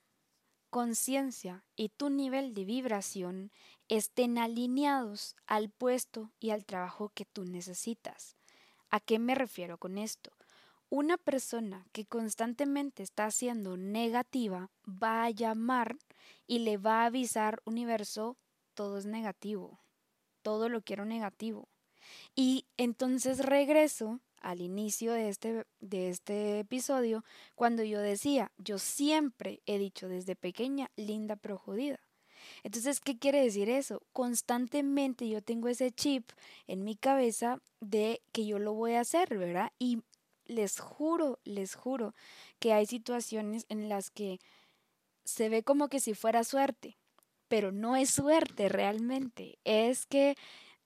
conciencia 0.73 1.63
y 1.75 1.89
tu 1.89 2.09
nivel 2.09 2.55
de 2.55 2.65
vibración 2.65 3.51
estén 3.89 4.39
alineados 4.39 5.36
al 5.45 5.69
puesto 5.69 6.31
y 6.39 6.49
al 6.49 6.65
trabajo 6.65 7.12
que 7.13 7.25
tú 7.25 7.45
necesitas. 7.45 8.38
¿A 8.89 8.99
qué 8.99 9.19
me 9.19 9.36
refiero 9.36 9.77
con 9.77 9.99
esto? 9.99 10.31
Una 10.89 11.17
persona 11.19 11.86
que 11.91 12.07
constantemente 12.07 13.03
está 13.03 13.29
siendo 13.29 13.77
negativa 13.77 14.71
va 14.88 15.25
a 15.25 15.29
llamar 15.29 15.95
y 16.47 16.57
le 16.59 16.77
va 16.77 17.03
a 17.03 17.05
avisar 17.05 17.62
universo, 17.65 18.39
todo 18.73 18.97
es 18.97 19.05
negativo, 19.05 19.79
todo 20.41 20.69
lo 20.69 20.81
quiero 20.81 21.05
negativo. 21.05 21.69
Y 22.33 22.65
entonces 22.77 23.45
regreso 23.45 24.21
al 24.43 24.62
inicio 24.62 25.13
de 25.13 25.29
este, 25.29 25.65
de 25.79 26.10
este 26.10 26.60
episodio 26.60 27.23
cuando 27.56 27.84
yo 27.84 27.99
decía, 27.99 28.51
yo 28.58 28.77
siempre 28.77 29.62
he 29.65 29.77
dicho 29.79 30.08
desde 30.08 30.36
pequeña, 30.36 30.91
linda 30.95 31.36
pero 31.36 31.58
jodida. 31.58 31.99
Entonces, 32.63 32.99
¿qué 32.99 33.17
quiere 33.17 33.41
decir 33.41 33.69
eso? 33.69 34.03
Constantemente 34.12 35.27
yo 35.27 35.41
tengo 35.41 35.69
ese 35.69 35.91
chip 35.91 36.29
en 36.67 36.84
mi 36.84 36.95
cabeza 36.95 37.62
de 37.79 38.21
que 38.32 38.45
yo 38.45 38.60
lo 38.60 38.73
voy 38.73 38.93
a 38.93 39.01
hacer, 39.01 39.38
¿verdad? 39.38 39.71
Y 39.79 40.03
les 40.45 40.79
juro, 40.79 41.39
les 41.43 41.75
juro 41.75 42.13
que 42.60 42.73
hay 42.73 42.86
situaciones 42.86 43.65
en 43.69 43.89
las 43.89 44.12
que 44.12 44.39
se 45.23 45.49
ve 45.49 45.63
como 45.63 45.88
que 45.88 45.99
si 45.99 46.13
fuera 46.13 46.43
suerte, 46.43 46.97
pero 47.47 47.71
no 47.71 47.95
es 47.95 48.10
suerte 48.10 48.67
realmente, 48.67 49.58
es 49.63 50.06
que 50.06 50.36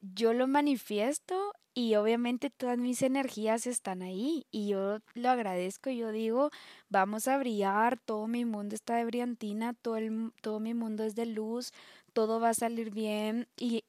yo 0.01 0.33
lo 0.33 0.47
manifiesto 0.47 1.53
y 1.77 1.93
obviamente 1.93 2.49
todas 2.49 2.79
mis 2.79 3.03
energías 3.03 3.67
están 3.67 4.01
ahí 4.01 4.47
y 4.49 4.69
yo 4.69 4.97
lo 5.13 5.29
agradezco, 5.29 5.91
yo 5.91 6.11
digo, 6.11 6.49
vamos 6.89 7.27
a 7.27 7.37
brillar, 7.37 7.99
todo 7.99 8.25
mi 8.25 8.45
mundo 8.45 8.73
está 8.73 8.95
de 8.95 9.05
brillantina, 9.05 9.75
todo, 9.75 9.99
todo 10.41 10.59
mi 10.59 10.73
mundo 10.73 11.03
es 11.03 11.13
de 11.13 11.27
luz, 11.27 11.73
todo 12.13 12.39
va 12.39 12.49
a 12.49 12.53
salir 12.55 12.89
bien 12.89 13.47
y 13.57 13.83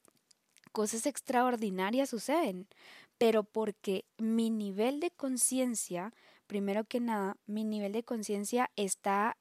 cosas 0.71 1.07
extraordinarias 1.07 2.11
suceden 2.11 2.69
pero 3.17 3.43
porque 3.43 4.05
mi 4.19 4.51
nivel 4.51 5.01
de 5.01 5.11
conciencia, 5.11 6.13
primero 6.47 6.85
que 6.85 7.01
nada, 7.01 7.39
mi 7.47 7.65
nivel 7.65 7.93
de 7.93 8.03
conciencia 8.03 8.71
está 8.77 9.39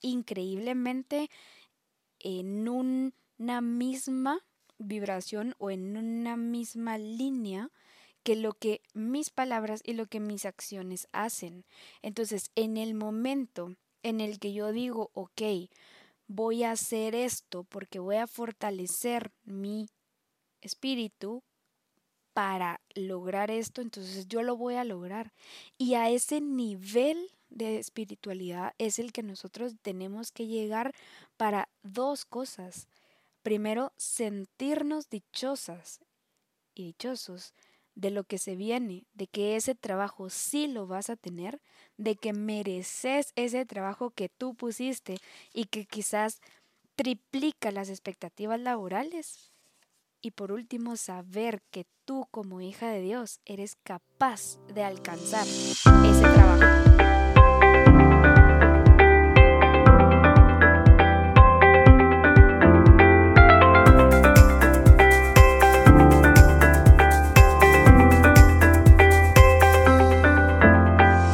increíblemente 0.00 1.30
en 2.20 2.68
una 2.68 3.60
misma 3.60 4.38
vibración 4.82 5.54
o 5.58 5.70
en 5.70 5.96
una 5.96 6.36
misma 6.36 6.98
línea 6.98 7.70
que 8.22 8.36
lo 8.36 8.52
que 8.52 8.80
mis 8.94 9.30
palabras 9.30 9.80
y 9.84 9.94
lo 9.94 10.06
que 10.06 10.20
mis 10.20 10.44
acciones 10.44 11.08
hacen. 11.12 11.64
Entonces, 12.02 12.50
en 12.54 12.76
el 12.76 12.94
momento 12.94 13.76
en 14.02 14.20
el 14.20 14.38
que 14.38 14.52
yo 14.52 14.72
digo, 14.72 15.10
ok, 15.14 15.42
voy 16.28 16.62
a 16.62 16.72
hacer 16.72 17.14
esto 17.14 17.64
porque 17.64 17.98
voy 17.98 18.16
a 18.16 18.26
fortalecer 18.26 19.32
mi 19.44 19.88
espíritu, 20.60 21.42
para 22.32 22.80
lograr 22.94 23.50
esto, 23.50 23.80
entonces 23.82 24.26
yo 24.28 24.42
lo 24.42 24.56
voy 24.56 24.74
a 24.74 24.84
lograr. 24.84 25.32
Y 25.78 25.94
a 25.94 26.10
ese 26.10 26.40
nivel 26.40 27.30
de 27.50 27.78
espiritualidad 27.78 28.74
es 28.78 28.98
el 28.98 29.12
que 29.12 29.22
nosotros 29.22 29.74
tenemos 29.82 30.32
que 30.32 30.46
llegar 30.46 30.94
para 31.36 31.68
dos 31.82 32.24
cosas. 32.24 32.88
Primero, 33.42 33.92
sentirnos 33.96 35.08
dichosas 35.08 36.00
y 36.74 36.86
dichosos 36.86 37.54
de 37.94 38.10
lo 38.10 38.24
que 38.24 38.38
se 38.38 38.56
viene, 38.56 39.06
de 39.12 39.26
que 39.26 39.56
ese 39.56 39.74
trabajo 39.74 40.30
sí 40.30 40.66
lo 40.66 40.86
vas 40.86 41.10
a 41.10 41.16
tener, 41.16 41.60
de 41.96 42.16
que 42.16 42.32
mereces 42.32 43.32
ese 43.36 43.66
trabajo 43.66 44.10
que 44.10 44.28
tú 44.28 44.54
pusiste 44.54 45.18
y 45.52 45.66
que 45.66 45.84
quizás 45.84 46.40
triplica 46.96 47.70
las 47.70 47.90
expectativas 47.90 48.60
laborales 48.60 49.52
y 50.22 50.30
por 50.30 50.52
último, 50.52 50.96
saber 50.96 51.62
que 51.72 51.84
tú 52.04 52.28
como 52.30 52.60
hija 52.60 52.88
de 52.88 53.00
Dios 53.00 53.40
eres 53.44 53.76
capaz 53.82 54.58
de 54.72 54.84
alcanzar 54.84 55.46
ese 55.46 56.20
trabajo. 56.20 56.81